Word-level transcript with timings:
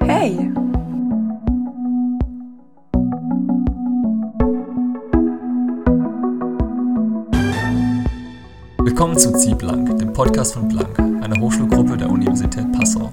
Hey! 0.00 0.50
Willkommen 8.78 9.18
zu 9.18 9.32
Zieh 9.32 9.54
Blank, 9.54 9.98
dem 9.98 10.12
Podcast 10.12 10.54
von 10.54 10.68
Blank, 10.68 10.98
einer 10.98 11.38
Hochschulgruppe 11.40 11.96
der 11.96 12.08
Universität 12.08 12.70
Passau. 12.72 13.12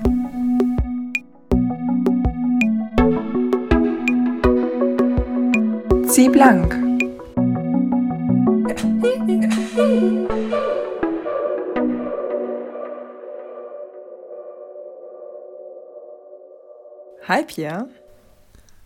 Zieh 6.08 6.30
Hi 17.34 17.44
Pierre. 17.44 17.88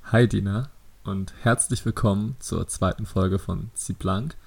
Hi 0.04 0.26
Dina 0.26 0.70
und 1.04 1.34
herzlich 1.42 1.84
willkommen 1.84 2.38
zur 2.40 2.66
zweiten 2.70 3.06
Folge 3.06 3.40
von 3.40 3.72
Zieh 3.74 3.92
Blank. 3.92 4.38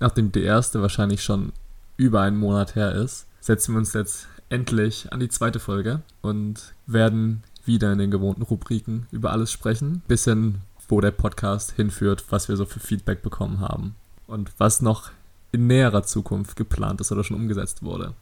Nachdem 0.00 0.32
die 0.32 0.42
erste 0.42 0.80
wahrscheinlich 0.80 1.22
schon 1.22 1.52
über 1.98 2.22
einen 2.22 2.38
Monat 2.38 2.76
her 2.76 2.94
ist, 2.94 3.26
setzen 3.40 3.74
wir 3.74 3.80
uns 3.80 3.92
jetzt 3.92 4.26
endlich 4.48 5.12
an 5.12 5.20
die 5.20 5.28
zweite 5.28 5.60
Folge 5.60 6.00
und 6.22 6.72
werden 6.86 7.42
wieder 7.66 7.92
in 7.92 7.98
den 7.98 8.10
gewohnten 8.10 8.40
Rubriken 8.40 9.06
über 9.10 9.32
alles 9.32 9.52
sprechen, 9.52 10.00
bis 10.08 10.24
hin, 10.24 10.62
wo 10.88 11.02
der 11.02 11.10
Podcast 11.10 11.72
hinführt, 11.72 12.24
was 12.30 12.48
wir 12.48 12.56
so 12.56 12.64
für 12.64 12.80
Feedback 12.80 13.20
bekommen 13.20 13.60
haben 13.60 13.96
und 14.26 14.50
was 14.56 14.80
noch 14.80 15.10
in 15.50 15.66
näherer 15.66 16.04
Zukunft 16.04 16.56
geplant 16.56 17.02
ist 17.02 17.12
oder 17.12 17.22
schon 17.22 17.36
umgesetzt 17.36 17.82
wurde. 17.82 18.14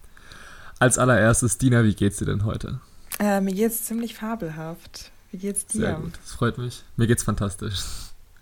Als 0.80 0.98
allererstes, 0.98 1.56
Dina, 1.56 1.84
wie 1.84 1.94
geht's 1.94 2.16
dir 2.16 2.26
denn 2.26 2.44
heute? 2.44 2.80
Äh, 3.20 3.40
mir 3.40 3.54
geht's 3.54 3.84
ziemlich 3.84 4.16
fabelhaft. 4.16 5.12
Wie 5.30 5.38
geht's 5.38 5.66
dir? 5.66 5.80
Sehr 5.80 5.94
gut, 5.94 6.12
das 6.22 6.32
freut 6.32 6.58
mich. 6.58 6.82
Mir 6.96 7.06
geht's 7.06 7.22
fantastisch. 7.22 7.82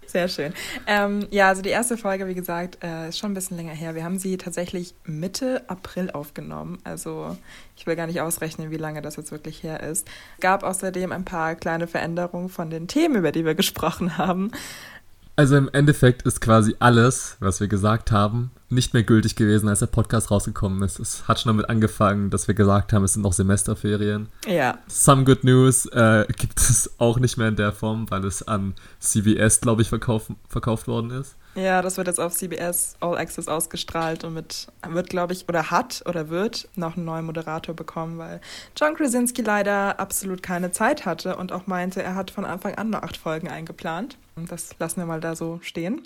Sehr 0.09 0.27
schön. 0.29 0.55
Ähm, 0.87 1.27
ja, 1.31 1.49
also 1.49 1.61
die 1.61 1.69
erste 1.69 1.99
Folge, 1.99 2.27
wie 2.27 2.35
gesagt, 2.35 2.83
äh, 2.83 3.11
ist 3.11 3.19
schon 3.19 3.33
ein 3.33 3.35
bisschen 3.35 3.59
länger 3.59 3.75
her. 3.75 3.95
Wir 3.95 4.05
haben 4.05 4.19
sie 4.19 4.39
tatsächlich 4.39 4.95
Mitte 5.05 5.69
April 5.69 6.11
aufgenommen. 6.11 6.79
Also 6.83 7.37
ich 7.77 7.87
will 7.87 7.95
gar 7.95 8.07
nicht 8.07 8.23
ausrechnen, 8.23 8.71
wie 8.71 8.79
lange 8.79 9.03
das 9.03 9.17
jetzt 9.17 9.33
wirklich 9.33 9.63
her 9.63 9.83
ist. 9.83 10.09
Gab 10.41 10.63
außerdem 10.63 11.13
ein 11.13 11.27
paar 11.27 11.57
kleine 11.57 11.87
Veränderungen 11.87 12.49
von 12.49 12.71
den 12.71 12.89
Themen, 12.89 13.17
über 13.17 13.33
die 13.33 13.45
wir 13.45 13.55
gesprochen 13.55 14.17
haben. 14.17 14.51
Also 15.39 15.57
im 15.57 15.71
Endeffekt 15.73 16.23
ist 16.23 16.41
quasi 16.41 16.75
alles, 16.81 17.37
was 17.39 17.61
wir 17.61 17.69
gesagt 17.69 18.11
haben, 18.11 18.51
nicht 18.71 18.93
mehr 18.93 19.05
gültig 19.05 19.37
gewesen, 19.37 19.69
als 19.69 19.79
der 19.79 19.87
Podcast 19.87 20.33
rausgekommen 20.33 20.83
ist. 20.83 20.99
Es 20.99 21.29
hat 21.29 21.39
schon 21.39 21.51
damit 21.51 21.71
angefangen, 21.71 22.31
dass 22.31 22.49
wir 22.49 22.57
gesagt 22.57 22.93
haben, 22.93 23.05
es 23.05 23.13
sind 23.13 23.23
noch 23.23 23.33
Semesterferien. 23.33 24.31
Ja. 24.49 24.79
Some 24.89 25.23
Good 25.23 25.45
News 25.45 25.87
äh, 25.87 26.27
gibt 26.37 26.59
es 26.59 26.91
auch 26.99 27.21
nicht 27.21 27.37
mehr 27.39 27.47
in 27.47 27.55
der 27.55 27.71
Form, 27.71 28.11
weil 28.11 28.25
es 28.25 28.49
an 28.49 28.75
CBS, 28.99 29.61
glaube 29.61 29.83
ich, 29.83 29.89
verkauf, 29.89 30.27
verkauft 30.49 30.89
worden 30.89 31.13
ist. 31.13 31.37
Ja, 31.55 31.83
das 31.83 31.97
wird 31.99 32.09
jetzt 32.09 32.19
auf 32.19 32.35
CBS 32.35 32.97
All 32.99 33.17
Access 33.17 33.47
ausgestrahlt 33.47 34.25
und 34.25 34.35
mit, 34.35 34.67
wird, 34.89 35.09
glaube 35.09 35.35
ich, 35.35 35.49
oder 35.49 35.71
hat 35.71 36.03
oder 36.07 36.31
wird 36.31 36.69
noch 36.75 36.97
einen 36.97 37.05
neuen 37.05 37.27
Moderator 37.27 37.77
bekommen, 37.77 38.19
weil 38.19 38.41
John 38.77 38.97
Krasinski 38.97 39.43
leider 39.43 40.01
absolut 40.01 40.43
keine 40.43 40.73
Zeit 40.73 41.07
hatte 41.07 41.37
und 41.37 41.53
auch 41.53 41.69
meinte, 41.69 42.03
er 42.03 42.17
hat 42.17 42.33
von 42.33 42.45
Anfang 42.45 42.75
an 42.75 42.91
nur 42.91 43.05
acht 43.05 43.17
Folgen 43.17 43.49
eingeplant. 43.49 44.19
Das 44.47 44.79
lassen 44.79 45.01
wir 45.01 45.07
mal 45.07 45.21
da 45.21 45.35
so 45.35 45.59
stehen. 45.63 46.03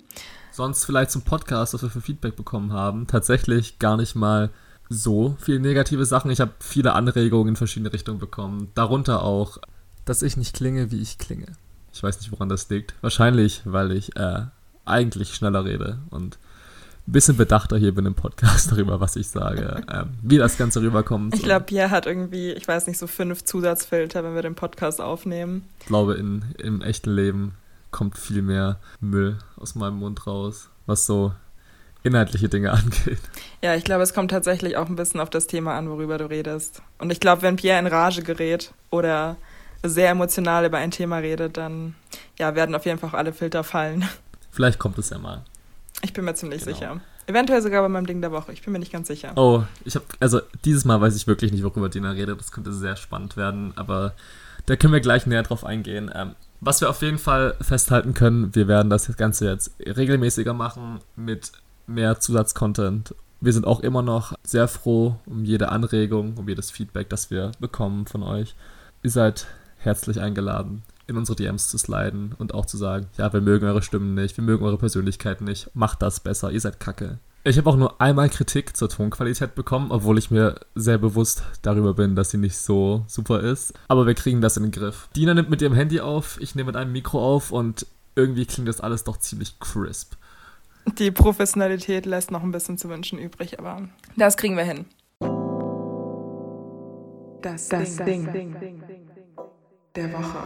Sonst 0.51 0.85
vielleicht 0.85 1.11
zum 1.11 1.23
Podcast, 1.23 1.73
was 1.73 1.81
wir 1.83 1.89
für 1.89 2.01
Feedback 2.01 2.35
bekommen 2.35 2.73
haben. 2.73 3.07
Tatsächlich 3.07 3.79
gar 3.79 3.97
nicht 3.97 4.15
mal 4.15 4.49
so 4.89 5.35
viele 5.39 5.59
negative 5.59 6.05
Sachen. 6.05 6.31
Ich 6.31 6.41
habe 6.41 6.51
viele 6.59 6.93
Anregungen 6.93 7.49
in 7.49 7.55
verschiedene 7.55 7.91
Richtungen 7.91 8.19
bekommen. 8.19 8.71
Darunter 8.75 9.23
auch, 9.23 9.57
dass 10.05 10.21
ich 10.21 10.37
nicht 10.37 10.55
klinge, 10.55 10.91
wie 10.91 11.01
ich 11.01 11.17
klinge. 11.17 11.47
Ich 11.93 12.01
weiß 12.01 12.19
nicht, 12.19 12.31
woran 12.31 12.49
das 12.49 12.69
liegt. 12.69 12.93
Wahrscheinlich, 13.01 13.61
weil 13.65 13.91
ich 13.91 14.15
äh, 14.15 14.45
eigentlich 14.85 15.35
schneller 15.35 15.65
rede 15.65 15.99
und 16.09 16.37
ein 17.07 17.11
bisschen 17.11 17.35
bedachter 17.35 17.77
hier 17.77 17.93
bin 17.93 18.05
im 18.05 18.15
Podcast 18.15 18.71
darüber, 18.71 18.99
was 18.99 19.15
ich 19.15 19.27
sage, 19.27 19.81
ähm, 19.91 20.11
wie 20.21 20.37
das 20.37 20.57
Ganze 20.57 20.81
rüberkommt. 20.81 21.35
Ich 21.35 21.43
glaube, 21.43 21.65
Pierre 21.65 21.91
hat 21.91 22.05
irgendwie, 22.05 22.51
ich 22.51 22.67
weiß 22.67 22.87
nicht, 22.87 22.97
so 22.97 23.07
fünf 23.07 23.43
Zusatzfilter, 23.43 24.23
wenn 24.23 24.35
wir 24.35 24.41
den 24.41 24.55
Podcast 24.55 25.01
aufnehmen. 25.01 25.67
Ich 25.81 25.87
glaube, 25.87 26.15
in, 26.15 26.43
im 26.57 26.81
echten 26.81 27.13
Leben 27.13 27.55
kommt 27.93 28.17
viel 28.17 28.41
mehr 28.41 28.79
Müll 28.99 29.37
aus 29.55 29.75
meinem 29.75 29.99
Mund 29.99 30.27
raus, 30.27 30.69
was 30.85 31.05
so 31.05 31.31
inhaltliche 32.03 32.49
Dinge 32.49 32.71
angeht. 32.73 33.19
Ja, 33.61 33.75
ich 33.75 33.85
glaube, 33.85 34.03
es 34.03 34.13
kommt 34.13 34.31
tatsächlich 34.31 34.75
auch 34.75 34.89
ein 34.89 34.97
bisschen 34.97 35.21
auf 35.21 35.29
das 35.29 35.47
Thema 35.47 35.77
an, 35.77 35.89
worüber 35.89 36.17
du 36.17 36.29
redest. 36.29 36.81
Und 36.97 37.11
ich 37.11 37.21
glaube, 37.21 37.43
wenn 37.43 37.55
Pierre 37.55 37.79
in 37.79 37.87
Rage 37.87 38.23
gerät 38.23 38.73
oder 38.89 39.37
sehr 39.83 40.09
emotional 40.09 40.65
über 40.65 40.77
ein 40.77 40.91
Thema 40.91 41.17
redet, 41.17 41.55
dann 41.55 41.95
ja, 42.37 42.55
werden 42.55 42.75
auf 42.75 42.85
jeden 42.85 42.99
Fall 42.99 43.11
auch 43.11 43.13
alle 43.13 43.31
Filter 43.31 43.63
fallen. 43.63 44.07
Vielleicht 44.51 44.79
kommt 44.79 44.97
es 44.97 45.09
ja 45.09 45.17
mal. 45.17 45.43
Ich 46.01 46.13
bin 46.13 46.25
mir 46.25 46.35
ziemlich 46.35 46.63
genau. 46.63 46.75
sicher. 46.75 47.01
Eventuell 47.25 47.61
sogar 47.61 47.81
bei 47.81 47.89
meinem 47.89 48.05
Ding 48.05 48.19
der 48.19 48.31
Woche. 48.31 48.51
Ich 48.51 48.63
bin 48.63 48.73
mir 48.73 48.79
nicht 48.79 48.91
ganz 48.91 49.07
sicher. 49.07 49.31
Oh, 49.37 49.63
ich 49.85 49.95
habe 49.95 50.05
also 50.19 50.41
dieses 50.65 50.83
Mal 50.83 50.99
weiß 50.99 51.15
ich 51.15 51.25
wirklich 51.25 51.53
nicht, 51.53 51.63
worüber 51.63 51.87
Dina 51.87 52.11
redet. 52.11 52.39
Das 52.39 52.51
könnte 52.51 52.73
sehr 52.73 52.97
spannend 52.97 53.37
werden, 53.37 53.71
aber 53.77 54.13
da 54.65 54.75
können 54.75 54.93
wir 54.93 54.99
gleich 54.99 55.25
näher 55.25 55.43
drauf 55.43 55.63
eingehen. 55.63 56.11
Ähm, 56.13 56.35
was 56.65 56.81
wir 56.81 56.89
auf 56.89 57.01
jeden 57.01 57.17
Fall 57.17 57.55
festhalten 57.61 58.13
können, 58.13 58.55
wir 58.55 58.67
werden 58.67 58.89
das 58.89 59.15
Ganze 59.17 59.47
jetzt 59.47 59.71
regelmäßiger 59.79 60.53
machen 60.53 60.99
mit 61.15 61.51
mehr 61.87 62.19
Zusatzcontent. 62.19 63.15
Wir 63.41 63.51
sind 63.51 63.67
auch 63.67 63.81
immer 63.81 64.01
noch 64.01 64.33
sehr 64.43 64.67
froh 64.67 65.17
um 65.25 65.43
jede 65.43 65.69
Anregung, 65.69 66.37
um 66.37 66.47
jedes 66.47 66.71
Feedback, 66.71 67.09
das 67.09 67.29
wir 67.29 67.51
bekommen 67.59 68.05
von 68.05 68.23
euch. 68.23 68.55
Ihr 69.03 69.09
seid 69.09 69.47
herzlich 69.77 70.21
eingeladen, 70.21 70.83
in 71.07 71.17
unsere 71.17 71.35
DMs 71.35 71.67
zu 71.67 71.77
sliden 71.77 72.33
und 72.37 72.53
auch 72.53 72.65
zu 72.65 72.77
sagen, 72.77 73.07
ja, 73.17 73.33
wir 73.33 73.41
mögen 73.41 73.65
eure 73.65 73.81
Stimmen 73.81 74.13
nicht, 74.13 74.37
wir 74.37 74.43
mögen 74.43 74.63
eure 74.63 74.77
Persönlichkeit 74.77 75.41
nicht, 75.41 75.69
macht 75.75 76.01
das 76.01 76.21
besser, 76.21 76.51
ihr 76.51 76.61
seid 76.61 76.79
kacke. 76.79 77.19
Ich 77.45 77.57
habe 77.57 77.69
auch 77.69 77.75
nur 77.75 77.99
einmal 77.99 78.29
Kritik 78.29 78.77
zur 78.77 78.87
Tonqualität 78.87 79.53
bekommen, 79.53 79.91
obwohl 79.91 80.17
ich 80.17 80.31
mir 80.31 80.61
sehr 80.75 80.97
bewusst 80.97 81.43
darüber 81.61 81.93
bin, 81.93 82.15
dass 82.15 82.31
sie 82.31 82.37
nicht 82.37 82.55
so 82.55 83.03
super 83.07 83.41
ist. 83.41 83.73
Aber 83.89 84.07
wir 84.07 84.13
kriegen 84.13 84.39
das 84.39 84.55
in 84.55 84.63
den 84.63 84.71
Griff. 84.71 85.09
Dina 85.13 85.33
nimmt 85.33 85.49
mit 85.49 85.61
ihrem 85.61 85.73
Handy 85.73 85.99
auf, 85.99 86.39
ich 86.39 86.55
nehme 86.55 86.67
mit 86.67 86.77
einem 86.77 86.93
Mikro 86.93 87.21
auf 87.21 87.51
und 87.51 87.85
irgendwie 88.15 88.45
klingt 88.45 88.69
das 88.69 88.79
alles 88.79 89.03
doch 89.03 89.17
ziemlich 89.17 89.59
crisp. 89.59 90.13
Die 90.97 91.11
Professionalität 91.11 92.05
lässt 92.05 92.31
noch 92.31 92.43
ein 92.43 92.51
bisschen 92.51 92.77
zu 92.77 92.87
wünschen 92.87 93.19
übrig, 93.19 93.59
aber 93.59 93.89
das 94.15 94.37
kriegen 94.37 94.55
wir 94.55 94.63
hin. 94.63 94.85
Das, 97.41 97.67
das 97.67 97.97
Ding, 97.97 98.31
Ding, 98.31 98.57
Ding 98.57 98.83
der 99.97 100.13
Woche. 100.13 100.39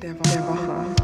Der, 0.00 0.14
Wo 0.14 0.22
der 0.22 0.48
Woche. 0.48 1.01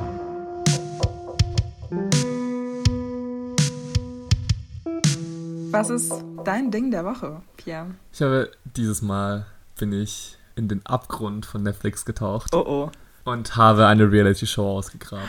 Was 5.70 5.90
ist 5.90 6.12
dein 6.44 6.70
Ding 6.70 6.90
der 6.90 7.04
Woche, 7.04 7.42
Pierre? 7.58 7.88
Ich 8.12 8.22
habe 8.22 8.50
dieses 8.64 9.02
Mal 9.02 9.44
bin 9.78 9.92
ich 9.92 10.38
in 10.56 10.66
den 10.66 10.84
Abgrund 10.86 11.44
von 11.44 11.62
Netflix 11.62 12.06
getaucht. 12.06 12.54
Oh 12.54 12.64
oh. 12.66 12.90
Und 13.24 13.54
habe 13.56 13.86
eine 13.86 14.10
Reality-Show 14.10 14.66
ausgegraben. 14.66 15.28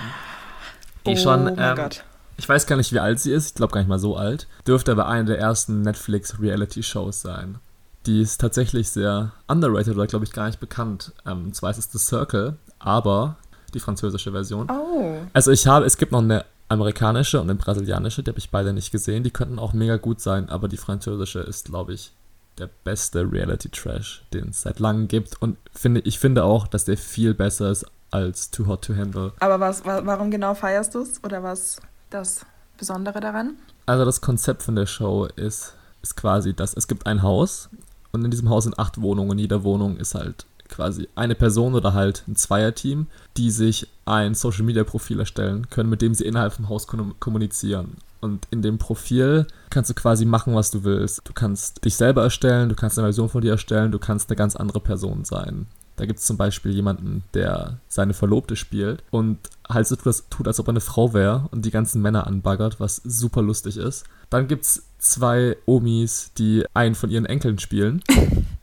Die 1.05 1.11
oh 1.11 1.15
schon, 1.17 1.43
mein 1.43 1.55
ähm, 1.57 1.75
Gott. 1.75 2.05
ich 2.37 2.47
weiß 2.47 2.67
gar 2.67 2.77
nicht, 2.77 2.93
wie 2.93 2.99
alt 2.99 3.19
sie 3.19 3.33
ist, 3.33 3.47
ich 3.47 3.55
glaube 3.55 3.73
gar 3.73 3.81
nicht 3.81 3.89
mal 3.89 3.99
so 3.99 4.15
alt, 4.15 4.47
dürfte 4.65 4.93
aber 4.93 5.07
eine 5.07 5.25
der 5.25 5.39
ersten 5.39 5.81
Netflix-Reality-Shows 5.81 7.21
sein. 7.21 7.57
Die 8.05 8.21
ist 8.21 8.39
tatsächlich 8.39 8.89
sehr 8.89 9.33
underrated 9.47 9.95
oder 9.95 10.07
glaube 10.07 10.23
ich 10.23 10.31
gar 10.31 10.47
nicht 10.47 10.61
bekannt. 10.61 11.11
Ähm, 11.25 11.53
zwar 11.53 11.71
ist 11.71 11.79
es 11.79 11.91
The 11.91 11.99
Circle, 11.99 12.55
aber 12.79 13.35
die 13.73 13.81
französische 13.81 14.31
Version. 14.31 14.69
Oh. 14.71 15.17
Also 15.33 15.51
ich 15.51 15.67
habe, 15.67 15.85
es 15.85 15.97
gibt 15.97 16.13
noch 16.13 16.21
eine 16.21 16.45
amerikanische 16.69 17.41
und 17.41 17.49
eine 17.49 17.59
brasilianische, 17.59 18.23
die 18.23 18.29
habe 18.29 18.39
ich 18.39 18.51
beide 18.51 18.73
nicht 18.73 18.91
gesehen. 18.91 19.23
Die 19.23 19.31
könnten 19.31 19.59
auch 19.59 19.73
mega 19.73 19.97
gut 19.97 20.21
sein, 20.21 20.49
aber 20.49 20.67
die 20.67 20.77
französische 20.77 21.39
ist, 21.39 21.65
glaube 21.65 21.93
ich, 21.93 22.13
der 22.57 22.69
beste 22.83 23.29
Reality-Trash, 23.29 24.23
den 24.33 24.49
es 24.49 24.61
seit 24.61 24.79
langem 24.79 25.07
gibt. 25.07 25.41
Und 25.41 25.57
finde, 25.73 26.01
ich 26.01 26.19
finde 26.19 26.43
auch, 26.43 26.67
dass 26.67 26.85
der 26.85 26.97
viel 26.97 27.33
besser 27.33 27.71
ist 27.71 27.85
als 28.11 28.51
Too 28.51 28.67
Hot 28.67 28.83
to 28.83 28.95
Handle. 28.95 29.33
Aber 29.39 29.59
was, 29.59 29.85
wa 29.85 30.01
warum 30.05 30.31
genau 30.31 30.53
feierst 30.53 30.95
du 30.95 31.01
es? 31.01 31.23
Oder 31.23 31.43
was 31.43 31.81
das 32.09 32.45
Besondere 32.77 33.19
daran? 33.19 33.55
Also 33.85 34.05
das 34.05 34.21
Konzept 34.21 34.63
von 34.63 34.75
der 34.75 34.85
Show 34.85 35.25
ist, 35.35 35.73
ist 36.01 36.15
quasi, 36.15 36.53
dass 36.53 36.73
es 36.75 36.87
gibt 36.87 37.07
ein 37.07 37.23
Haus 37.23 37.69
und 38.11 38.23
in 38.23 38.31
diesem 38.31 38.49
Haus 38.49 38.63
sind 38.65 38.77
acht 38.77 39.01
Wohnungen. 39.01 39.31
Und 39.31 39.39
jede 39.39 39.63
Wohnung 39.63 39.97
ist 39.97 40.15
halt 40.15 40.45
quasi 40.69 41.07
eine 41.15 41.35
Person 41.35 41.75
oder 41.75 41.93
halt 41.93 42.23
ein 42.27 42.35
Zweierteam, 42.35 43.07
die 43.37 43.51
sich 43.51 43.87
ein 44.05 44.35
Social 44.35 44.63
Media 44.63 44.83
Profil 44.83 45.19
erstellen 45.19 45.69
können, 45.69 45.89
mit 45.89 46.01
dem 46.01 46.13
sie 46.13 46.25
innerhalb 46.25 46.53
vom 46.53 46.69
Haus 46.69 46.87
kommunizieren. 46.87 47.97
Und 48.21 48.47
in 48.51 48.61
dem 48.61 48.77
Profil 48.77 49.47
kannst 49.69 49.89
du 49.89 49.93
quasi 49.93 50.25
machen, 50.25 50.53
was 50.53 50.71
du 50.71 50.83
willst. 50.83 51.21
Du 51.23 51.33
kannst 51.33 51.83
dich 51.85 51.95
selber 51.95 52.23
erstellen, 52.23 52.69
du 52.69 52.75
kannst 52.75 52.97
eine 52.97 53.05
Version 53.05 53.29
von 53.29 53.41
dir 53.41 53.51
erstellen, 53.51 53.91
du 53.91 53.99
kannst 53.99 54.29
eine 54.29 54.35
ganz 54.35 54.55
andere 54.55 54.79
Person 54.79 55.23
sein. 55.23 55.67
Da 55.95 56.05
gibt 56.05 56.19
es 56.19 56.25
zum 56.25 56.37
Beispiel 56.37 56.71
jemanden, 56.71 57.23
der 57.33 57.79
seine 57.89 58.13
Verlobte 58.13 58.55
spielt 58.55 59.03
und 59.11 59.37
halt 59.67 59.85
so 59.85 59.97
tut, 59.97 60.47
als 60.47 60.59
ob 60.59 60.67
er 60.67 60.71
eine 60.71 60.79
Frau 60.79 61.13
wäre 61.13 61.49
und 61.51 61.65
die 61.65 61.71
ganzen 61.71 62.01
Männer 62.01 62.25
anbaggert, 62.25 62.79
was 62.79 63.01
super 63.03 63.41
lustig 63.41 63.75
ist. 63.75 64.05
Dann 64.29 64.47
gibt 64.47 64.63
es 64.63 64.83
zwei 64.97 65.57
Omis, 65.65 66.31
die 66.37 66.65
einen 66.73 66.95
von 66.95 67.09
ihren 67.09 67.25
Enkeln 67.25 67.59
spielen. 67.59 68.01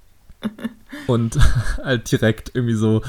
und 1.07 1.39
halt 1.83 2.11
direkt 2.11 2.53
irgendwie 2.55 2.75
so 2.75 3.03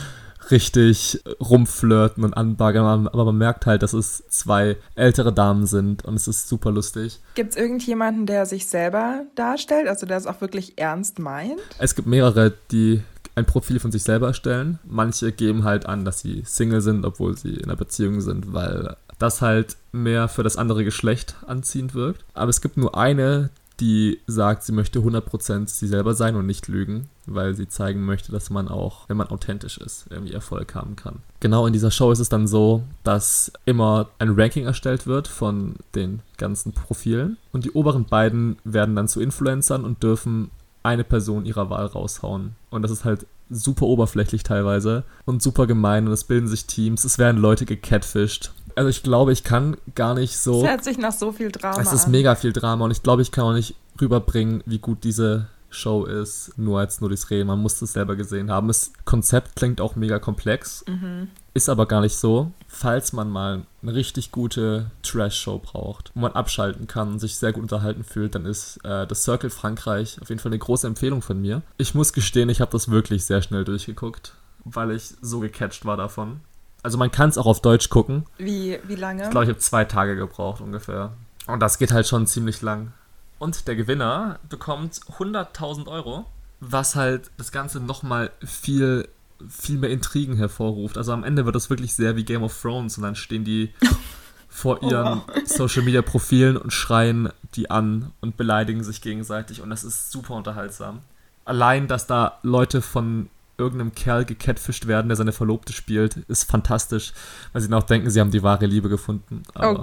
richtig 0.52 1.22
rumflirten 1.42 2.24
und 2.24 2.34
anbaggern, 2.34 3.08
aber 3.08 3.26
man 3.26 3.38
merkt 3.38 3.66
halt, 3.66 3.84
dass 3.84 3.94
es 3.94 4.24
zwei 4.30 4.78
ältere 4.96 5.34
Damen 5.34 5.66
sind 5.66 6.06
und 6.06 6.16
es 6.16 6.28
ist 6.28 6.48
super 6.48 6.72
lustig. 6.72 7.20
Gibt 7.36 7.52
es 7.52 7.58
irgendjemanden, 7.58 8.26
der 8.26 8.46
sich 8.46 8.68
selber 8.68 9.26
darstellt, 9.36 9.88
also 9.88 10.06
der 10.06 10.18
es 10.18 10.26
auch 10.26 10.40
wirklich 10.42 10.78
ernst 10.78 11.20
meint? 11.20 11.60
Es 11.80 11.96
gibt 11.96 12.08
mehrere, 12.08 12.54
die 12.72 13.02
ein 13.36 13.46
Profil 13.46 13.80
von 13.80 13.92
sich 13.92 14.04
selber 14.04 14.28
erstellen. 14.28 14.80
Manche 14.86 15.32
geben 15.32 15.64
halt 15.64 15.86
an, 15.86 16.06
dass 16.06 16.22
sie 16.22 16.44
Single 16.46 16.82
sind, 16.82 17.06
obwohl 17.06 17.38
sie 17.38 17.56
in 17.56 17.66
einer 17.66 17.76
Beziehung 17.76 18.22
sind, 18.22 18.54
weil 18.54 18.96
das 19.20 19.42
halt 19.42 19.78
mehr 19.92 20.28
für 20.28 20.44
das 20.44 20.58
andere 20.58 20.84
Geschlecht 20.84 21.36
anziehend 21.46 21.94
wirkt. 21.94 22.24
Aber 22.34 22.50
es 22.50 22.62
gibt 22.62 22.78
nur 22.78 22.98
eine, 22.98 23.50
die 23.80 24.20
sagt, 24.26 24.64
sie 24.64 24.72
möchte 24.72 25.00
100% 25.00 25.68
sie 25.68 25.88
selber 25.88 26.14
sein 26.14 26.36
und 26.36 26.48
nicht 26.48 26.68
lügen, 26.68 27.10
weil 27.28 27.54
sie 27.54 27.68
zeigen 27.68 28.04
möchte, 28.06 28.32
dass 28.32 28.50
man 28.50 28.68
auch, 28.68 29.08
wenn 29.08 29.18
man 29.18 29.28
authentisch 29.28 29.78
ist, 29.78 30.08
irgendwie 30.10 30.34
Erfolg 30.34 30.74
haben 30.74 30.96
kann. 30.96 31.20
Genau 31.40 31.68
in 31.68 31.74
dieser 31.74 31.92
Show 31.92 32.12
ist 32.12 32.20
es 32.20 32.30
dann 32.30 32.48
so, 32.48 32.84
dass 33.04 33.52
immer 33.66 34.10
ein 34.18 34.40
Ranking 34.40 34.66
erstellt 34.66 35.06
wird 35.06 35.28
von 35.28 35.76
den 35.94 36.22
ganzen 36.38 36.72
Profilen 36.72 37.38
und 37.52 37.66
die 37.66 37.72
oberen 37.72 38.06
beiden 38.06 38.58
werden 38.64 38.96
dann 38.96 39.08
zu 39.08 39.22
Influencern 39.22 39.84
und 39.84 40.02
dürfen 40.02 40.50
eine 40.84 41.04
Person 41.04 41.46
ihrer 41.46 41.70
Wahl 41.70 41.86
raushauen. 41.86 42.56
Und 42.70 42.82
das 42.82 42.92
ist 42.92 43.06
halt 43.06 43.26
super 43.50 43.86
oberflächlich 43.86 44.44
teilweise 44.44 45.04
und 45.26 45.42
super 45.42 45.68
gemein 45.68 46.08
und 46.08 46.14
es 46.14 46.24
bilden 46.24 46.48
sich 46.48 46.66
Teams, 46.66 47.04
es 47.04 47.18
werden 47.18 47.42
Leute 47.42 47.66
gecatfished. 47.66 48.52
Also 48.76 48.90
ich 48.90 49.04
glaube, 49.04 49.32
ich 49.32 49.44
kann 49.44 49.78
gar 49.96 50.14
nicht 50.14 50.38
so. 50.38 50.62
Es 50.62 50.70
hört 50.70 50.84
sich 50.84 50.98
nach 50.98 51.12
so 51.12 51.32
viel 51.32 51.52
Drama 51.52 51.82
Es 51.82 51.94
ist 51.94 52.08
mega 52.08 52.36
viel 52.36 52.54
Drama 52.54 52.86
und 52.86 52.92
ich 52.92 53.04
glaube, 53.04 53.22
ich 53.22 53.32
kann 53.32 53.46
auch 53.46 53.54
nicht 53.54 53.76
rüberbringen, 54.00 54.64
wie 54.66 54.78
gut 54.78 55.04
diese 55.04 55.48
Show 55.70 56.06
ist, 56.06 56.58
nur 56.58 56.80
als 56.80 57.02
nur 57.02 57.10
durchs 57.10 57.30
Reden. 57.30 57.48
Man 57.48 57.60
muss 57.60 57.80
das 57.80 57.94
selber 57.94 58.16
gesehen 58.16 58.50
haben. 58.50 58.68
Das 58.68 58.94
Konzept 59.06 59.56
klingt 59.56 59.82
auch 59.82 59.96
mega 59.96 60.18
komplex, 60.20 60.84
Mhm. 60.88 61.28
ist 61.54 61.70
aber 61.70 61.86
gar 61.88 62.02
nicht 62.02 62.16
so. 62.18 62.52
Falls 62.68 63.14
man 63.14 63.30
mal 63.30 63.64
eine 63.82 63.94
richtig 63.94 64.32
gute 64.32 64.92
Trash-Show 65.04 65.60
braucht, 65.60 66.12
wo 66.16 66.22
man 66.22 66.32
abschalten 66.34 66.88
kann 66.88 67.10
und 67.14 67.20
sich 67.20 67.36
sehr 67.38 67.54
gut 67.54 67.64
unterhalten 67.64 68.04
fühlt, 68.04 68.36
dann 68.36 68.46
ist 68.46 68.78
äh, 68.86 69.06
das 69.08 69.24
Circle 69.24 69.50
Frankreich 69.50 70.22
auf 70.22 70.30
jeden 70.30 70.40
Fall 70.40 70.52
eine 70.52 70.60
große 70.60 70.88
Empfehlung 70.88 71.22
von 71.22 71.42
mir. 71.42 71.62
Ich 71.78 71.94
muss 71.96 72.14
gestehen, 72.14 72.50
ich 72.50 72.62
habe 72.62 72.72
das 72.72 72.90
wirklich 72.90 73.26
sehr 73.26 73.42
schnell 73.42 73.64
durchgeguckt, 73.66 74.34
weil 74.64 74.92
ich 74.92 75.14
so 75.22 75.40
gecatcht 75.40 75.86
war 75.86 75.98
davon. 75.98 76.40
Also 76.84 76.98
man 76.98 77.12
kann 77.12 77.30
es 77.30 77.38
auch 77.38 77.46
auf 77.48 77.62
Deutsch 77.62 77.90
gucken. 77.90 78.26
Wie, 78.38 78.80
wie 78.88 78.96
lange? 78.96 79.24
Ich 79.24 79.30
glaube, 79.32 79.46
ich 79.46 79.50
habe 79.50 79.60
zwei 79.60 79.84
Tage 79.84 80.16
gebraucht 80.16 80.62
ungefähr. 80.62 81.14
Und 81.48 81.60
das 81.62 81.78
geht 81.80 81.92
halt 81.92 82.08
schon 82.08 82.28
ziemlich 82.28 82.62
lang. 82.62 82.94
Und 83.40 83.68
der 83.68 83.76
Gewinner 83.76 84.40
bekommt 84.50 84.96
100.000 85.18 85.88
Euro, 85.88 86.26
was 86.60 86.96
halt 86.96 87.30
das 87.38 87.52
Ganze 87.52 87.80
nochmal 87.80 88.32
viel, 88.44 89.08
viel 89.48 89.78
mehr 89.78 89.92
Intrigen 89.92 90.38
hervorruft. 90.38 90.98
Also 90.98 91.14
am 91.14 91.24
Ende 91.24 91.46
wird 91.46 91.56
das 91.56 91.70
wirklich 91.70 91.94
sehr 91.94 92.16
wie 92.16 92.26
Game 92.26 92.44
of 92.44 92.60
Thrones 92.60 92.98
und 92.98 93.04
dann 93.04 93.16
stehen 93.16 93.44
die 93.44 93.74
vor 94.50 94.82
ihren 94.82 95.22
Social 95.46 95.84
Media 95.84 96.02
Profilen 96.02 96.58
und 96.58 96.74
schreien 96.74 97.30
die 97.54 97.70
an 97.70 98.12
und 98.22 98.38
beleidigen 98.38 98.84
sich 98.84 99.02
gegenseitig 99.02 99.62
und 99.62 99.70
das 99.70 99.84
ist 99.84 100.12
super 100.12 100.34
unterhaltsam. 100.34 101.02
Allein, 101.46 101.88
dass 101.88 102.08
da 102.08 102.40
Leute 102.42 102.82
von 102.82 103.30
irgendeinem 103.58 103.94
Kerl 103.94 104.26
gecatfischt 104.26 104.88
werden, 104.88 105.08
der 105.08 105.16
seine 105.16 105.32
Verlobte 105.32 105.74
spielt, 105.74 106.18
ist 106.28 106.50
fantastisch, 106.50 107.14
weil 107.54 107.62
sie 107.62 107.70
noch 107.70 107.84
denken, 107.84 108.10
sie 108.10 108.20
haben 108.20 108.32
die 108.32 108.44
wahre 108.44 108.66
Liebe 108.66 108.90
gefunden. 108.90 109.44
oh 109.56 109.60
Aber 109.60 109.82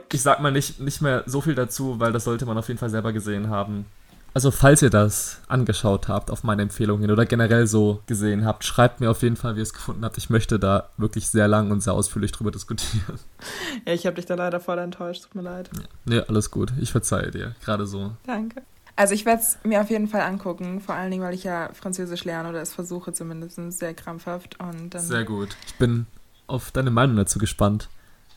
Gott. 0.00 0.14
ich 0.14 0.22
sag 0.22 0.40
mal 0.40 0.52
nicht, 0.52 0.80
nicht 0.80 1.00
mehr 1.02 1.22
so 1.26 1.40
viel 1.40 1.54
dazu, 1.54 1.98
weil 1.98 2.12
das 2.12 2.24
sollte 2.24 2.46
man 2.46 2.58
auf 2.58 2.68
jeden 2.68 2.78
Fall 2.78 2.90
selber 2.90 3.12
gesehen 3.12 3.48
haben. 3.48 3.86
Also, 4.34 4.50
falls 4.50 4.82
ihr 4.82 4.90
das 4.90 5.40
angeschaut 5.48 6.08
habt, 6.08 6.30
auf 6.30 6.44
meine 6.44 6.60
Empfehlung 6.60 7.00
hin 7.00 7.10
oder 7.10 7.24
generell 7.24 7.66
so 7.66 8.02
gesehen 8.04 8.44
habt, 8.44 8.64
schreibt 8.64 9.00
mir 9.00 9.10
auf 9.10 9.22
jeden 9.22 9.36
Fall, 9.36 9.54
wie 9.54 9.60
ihr 9.60 9.62
es 9.62 9.72
gefunden 9.72 10.04
habt. 10.04 10.18
Ich 10.18 10.28
möchte 10.28 10.58
da 10.58 10.90
wirklich 10.98 11.30
sehr 11.30 11.48
lang 11.48 11.70
und 11.70 11.80
sehr 11.82 11.94
ausführlich 11.94 12.32
drüber 12.32 12.50
diskutieren. 12.50 13.18
Ja, 13.86 13.92
ich 13.94 14.04
habe 14.04 14.16
dich 14.16 14.26
da 14.26 14.34
leider 14.34 14.60
voll 14.60 14.78
enttäuscht, 14.78 15.22
tut 15.24 15.34
mir 15.36 15.42
leid. 15.42 15.70
Nee, 16.04 16.20
alles 16.28 16.50
gut. 16.50 16.72
Ich 16.80 16.90
verzeihe 16.92 17.30
dir. 17.30 17.54
Gerade 17.64 17.86
so. 17.86 18.12
Danke. 18.26 18.62
Also 18.96 19.12
ich 19.12 19.26
werde 19.26 19.42
es 19.42 19.58
mir 19.62 19.82
auf 19.82 19.90
jeden 19.90 20.08
Fall 20.08 20.22
angucken, 20.22 20.80
vor 20.80 20.94
allen 20.94 21.10
Dingen, 21.10 21.22
weil 21.22 21.34
ich 21.34 21.44
ja 21.44 21.70
Französisch 21.74 22.24
lerne 22.24 22.48
oder 22.48 22.62
es 22.62 22.72
versuche 22.72 23.12
zumindest 23.12 23.60
sehr 23.78 23.92
krampfhaft. 23.92 24.58
Und 24.58 24.94
dann, 24.94 25.02
Sehr 25.02 25.24
gut. 25.24 25.54
Ich 25.66 25.74
bin 25.74 26.06
auf 26.46 26.70
deine 26.70 26.90
Meinung 26.90 27.16
dazu 27.16 27.38
gespannt. 27.38 27.90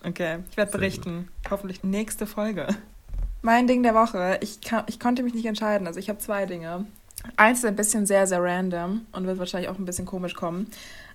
Okay, 0.03 0.39
ich 0.51 0.57
werde 0.57 0.71
berichten. 0.71 1.29
Hoffentlich 1.49 1.83
nächste 1.83 2.27
Folge. 2.27 2.67
Mein 3.41 3.67
Ding 3.67 3.83
der 3.83 3.95
Woche. 3.95 4.37
Ich, 4.41 4.59
kann, 4.59 4.83
ich 4.87 4.99
konnte 4.99 5.23
mich 5.23 5.33
nicht 5.33 5.45
entscheiden. 5.45 5.87
Also 5.87 5.99
ich 5.99 6.09
habe 6.09 6.19
zwei 6.19 6.45
Dinge. 6.45 6.85
Eins 7.37 7.59
ist 7.59 7.65
ein 7.65 7.75
bisschen 7.75 8.05
sehr, 8.05 8.27
sehr 8.27 8.41
random 8.41 9.05
und 9.11 9.27
wird 9.27 9.39
wahrscheinlich 9.39 9.69
auch 9.69 9.77
ein 9.77 9.85
bisschen 9.85 10.05
komisch 10.05 10.35
kommen. 10.35 10.67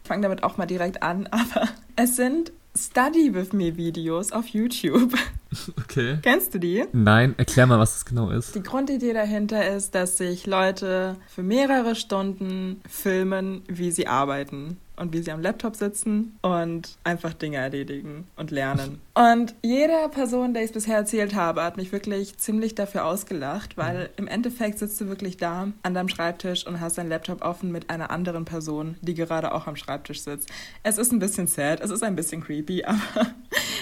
Ich 0.03 0.09
fange 0.09 0.23
damit 0.23 0.43
auch 0.43 0.57
mal 0.57 0.67
direkt 0.67 1.03
an, 1.03 1.27
aber 1.31 1.69
es 1.97 2.17
sind 2.17 2.53
Study 2.77 3.35
With 3.35 3.53
Me 3.53 3.77
Videos 3.77 4.33
auf 4.33 4.49
YouTube. 4.49 5.15
Okay. 5.85 6.19
Kennst 6.23 6.55
du 6.55 6.59
die? 6.59 6.85
Nein, 6.93 7.35
erklär 7.37 7.67
mal, 7.67 7.79
was 7.79 7.95
das 7.95 8.05
genau 8.05 8.31
ist. 8.31 8.55
Die 8.55 8.63
Grundidee 8.63 9.13
dahinter 9.13 9.75
ist, 9.75 9.95
dass 9.95 10.19
sich 10.19 10.47
Leute 10.47 11.17
für 11.29 11.43
mehrere 11.43 11.95
Stunden 11.95 12.81
filmen, 12.89 13.63
wie 13.69 13.91
sie 13.91 14.07
arbeiten 14.07 14.79
und 14.97 15.13
wie 15.13 15.23
sie 15.23 15.33
am 15.33 15.41
Laptop 15.41 15.77
sitzen 15.77 16.37
und 16.43 16.97
einfach 17.05 17.35
Dinge 17.35 17.57
erledigen 17.59 18.27
und 18.37 18.51
lernen. 18.51 19.01
Und 19.15 19.55
jede 19.63 20.09
Person, 20.11 20.55
der 20.55 20.63
ich 20.63 20.71
es 20.71 20.75
bisher 20.75 20.97
erzählt 20.97 21.35
habe, 21.35 21.63
hat 21.63 21.77
mich 21.77 21.93
wirklich 21.93 22.37
ziemlich 22.37 22.75
dafür 22.75 23.05
ausgelacht, 23.05 23.77
weil 23.77 24.11
im 24.17 24.27
Endeffekt 24.27 24.79
sitzt 24.79 25.01
du 25.01 25.09
wirklich 25.09 25.37
da 25.37 25.69
an 25.83 25.95
deinem 25.95 26.09
Schreibtisch 26.09 26.67
und 26.67 26.81
hast 26.81 26.99
deinen 26.99 27.09
Laptop 27.09 27.43
offen 27.43 27.71
mit 27.71 27.91
einer 27.91 28.11
anderen 28.11 28.45
Person, 28.45 28.97
die 29.03 29.15
gerade 29.15 29.53
auch 29.53 29.67
am 29.67 29.77
Schreibtisch 29.77 30.23
sitzt. 30.23 30.51
Es 30.83 30.99
ist 30.99 31.13
ein 31.13 31.19
bisschen 31.19 31.47
sad, 31.47 31.81
es 31.81 31.91
ist 31.91 32.03
ein 32.03 32.17
bisschen 32.17 32.43
creepy, 32.43 32.85
aber 32.87 33.27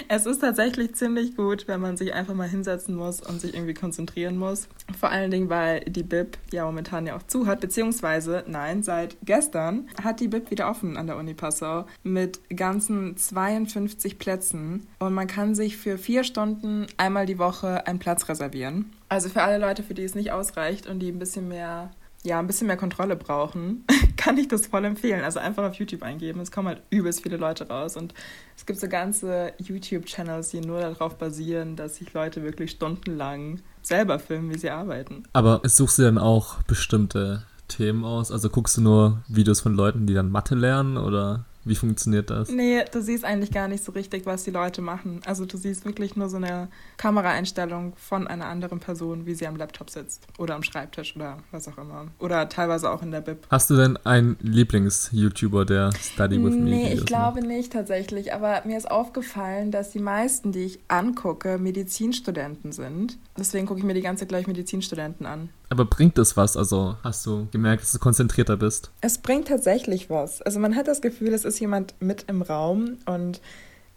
es 0.09 0.27
ist 0.27 0.41
tatsächlich 0.41 0.95
ziemlich 0.95 1.37
gut, 1.37 1.69
wenn 1.69 1.81
man 1.81 1.97
sich 1.97 2.13
einfach 2.13 2.35
mal 2.35 2.49
hinsetzen 2.49 2.95
muss 2.95 3.21
und 3.21 3.41
sich 3.41 3.55
irgendwie 3.55 3.75
konzentrieren 3.75 4.37
muss. 4.37 4.69
Vor 4.99 5.11
allen 5.11 5.31
Dingen, 5.31 5.49
weil 5.49 5.81
die 5.81 6.03
Bib 6.03 6.39
ja 6.51 6.65
momentan 6.65 7.07
ja 7.07 7.17
auch 7.17 7.23
zu 7.23 7.47
hat, 7.47 7.61
beziehungsweise, 7.61 8.45
nein, 8.47 8.83
seit 8.83 9.17
gestern 9.25 9.89
hat 10.03 10.21
die 10.21 10.29
Bib 10.29 10.51
wieder 10.51 10.69
offen 10.69 10.97
an 11.03 11.09
der 11.09 11.17
Uni 11.17 11.35
Passau 11.35 11.85
mit 12.03 12.41
ganzen 12.55 13.17
52 13.17 14.19
Plätzen 14.19 14.87
und 15.01 15.13
man 15.13 15.27
kann 15.27 15.55
sich 15.55 15.77
für 15.77 15.99
vier 15.99 16.25
Stunden 16.25 16.87
einmal 16.97 17.27
die 17.27 17.39
Woche 17.39 17.87
einen 17.87 17.99
Platz 17.99 18.29
reservieren. 18.29 18.93
Also 19.09 19.29
für 19.29 19.43
alle 19.43 19.59
Leute, 19.59 19.83
für 19.83 19.95
die 19.95 20.05
es 20.05 20.15
nicht 20.15 20.33
ausreicht 20.33 20.87
und 20.87 21.01
die 21.01 21.11
ein 21.11 21.19
bisschen 21.19 21.49
mehr 21.49 21.91
ja, 22.25 22.39
ein 22.39 22.47
bisschen 22.47 22.69
mehr 22.69 22.77
Kontrolle 22.77 23.17
brauchen, 23.17 23.85
kann 24.17 24.39
ich 24.39 24.47
das 24.47 24.69
voll 24.69 24.85
empfehlen. 24.85 25.25
Also 25.25 25.41
einfach 25.41 25.65
auf 25.65 25.75
YouTube 25.75 26.05
eingeben. 26.05 26.41
Es 26.41 26.53
kommen 26.53 26.69
halt 26.69 26.83
übelst 26.91 27.23
viele 27.23 27.37
Leute 27.37 27.67
raus. 27.67 27.97
Und 27.97 28.15
es 28.57 28.65
gibt 28.65 28.79
so 28.79 28.89
ganze 28.89 29.53
YouTube-Channels, 29.59 30.51
die 30.51 30.61
nur 30.61 30.81
darauf 30.81 31.19
basieren, 31.19 31.75
dass 31.75 31.97
sich 31.97 32.13
Leute 32.13 32.45
wirklich 32.45 32.71
stundenlang 32.71 33.61
selber 33.83 34.21
filmen, 34.21 34.55
wie 34.55 34.59
sie 34.59 34.71
arbeiten. 34.71 35.25
Aber 35.33 35.61
suchst 35.65 35.99
du 35.99 36.03
dann 36.03 36.19
auch 36.19 36.63
bestimmte 36.63 37.45
Themen 37.77 38.05
aus? 38.05 38.31
Also 38.31 38.49
guckst 38.49 38.77
du 38.77 38.81
nur 38.81 39.23
Videos 39.29 39.61
von 39.61 39.75
Leuten, 39.75 40.07
die 40.07 40.15
dann 40.15 40.31
Mathe 40.31 40.55
lernen 40.55 40.97
oder 40.97 41.45
wie 41.65 41.77
funktioniert 41.77 42.29
das? 42.31 42.51
Nee, 42.51 42.85
du 42.91 43.01
siehst 43.01 43.25
eigentlich 43.25 43.53
gar 43.53 43.69
nicht 43.69 43.85
so 43.85 43.93
richtig, 43.93 44.27
was 44.27 44.43
die 44.43 44.51
Leute 44.51 44.83
machen. 44.83 45.21
Also 45.27 45.47
du 45.47 45.57
siehst 45.57 45.85
wirklich 45.85 46.17
nur 46.17 46.29
so 46.29 46.37
eine 46.37 46.69
Kameraeinstellung 46.97 47.93
von 47.97 48.27
einer 48.27 48.47
anderen 48.47 48.81
Person, 48.81 49.27
wie 49.27 49.35
sie 49.35 49.47
am 49.47 49.57
Laptop 49.57 49.91
sitzt 49.91 50.27
oder 50.39 50.57
am 50.57 50.65
Schreibtisch 50.65 51.15
oder 51.15 51.39
was 51.53 51.69
auch 51.69 51.79
immer. 51.79 52.09
Oder 52.19 52.49
teilweise 52.49 52.91
auch 52.91 53.03
in 53.03 53.13
der 53.13 53.21
Bib. 53.21 53.47
Hast 53.49 53.71
du 53.71 53.77
denn 53.77 53.97
einen 53.99 54.37
Lieblings-YouTuber, 54.41 55.65
der 55.65 55.93
Study 55.93 56.43
With 56.43 56.55
Me 56.55 56.63
Nee, 56.63 56.95
ich 56.95 57.07
glaube 57.07 57.47
nicht 57.47 57.73
tatsächlich. 57.73 58.35
Aber 58.35 58.63
mir 58.65 58.77
ist 58.77 58.91
aufgefallen, 58.91 59.71
dass 59.71 59.91
die 59.91 60.01
meisten, 60.01 60.51
die 60.51 60.65
ich 60.65 60.81
angucke, 60.89 61.59
Medizinstudenten 61.59 62.73
sind. 62.73 63.19
Deswegen 63.39 63.67
gucke 63.67 63.79
ich 63.79 63.87
mir 63.87 63.95
die 63.95 64.03
ganze 64.03 64.23
Zeit 64.23 64.31
gleich 64.31 64.47
Medizinstudenten 64.49 65.27
an. 65.27 65.49
Aber 65.73 65.87
bringt 65.87 66.19
das 66.19 66.37
was? 66.37 66.59
Also 66.59 66.97
hast 67.03 67.25
du 67.25 67.49
gemerkt, 67.51 67.83
dass 67.83 67.93
du 67.93 67.99
konzentrierter 67.99 68.59
bist? 68.59 68.91
Es 69.01 69.17
bringt 69.17 69.49
tatsächlich 69.49 70.11
was. 70.11 70.43
Also 70.43 70.61
man 70.61 70.77
hat 70.77 70.87
das 70.87 71.01
Gefühl, 71.01 71.33
es 71.33 71.47
ist 71.47 71.59
jemand 71.61 71.95
mit 71.99 72.27
im 72.29 72.43
Raum 72.43 72.99
und 73.07 73.41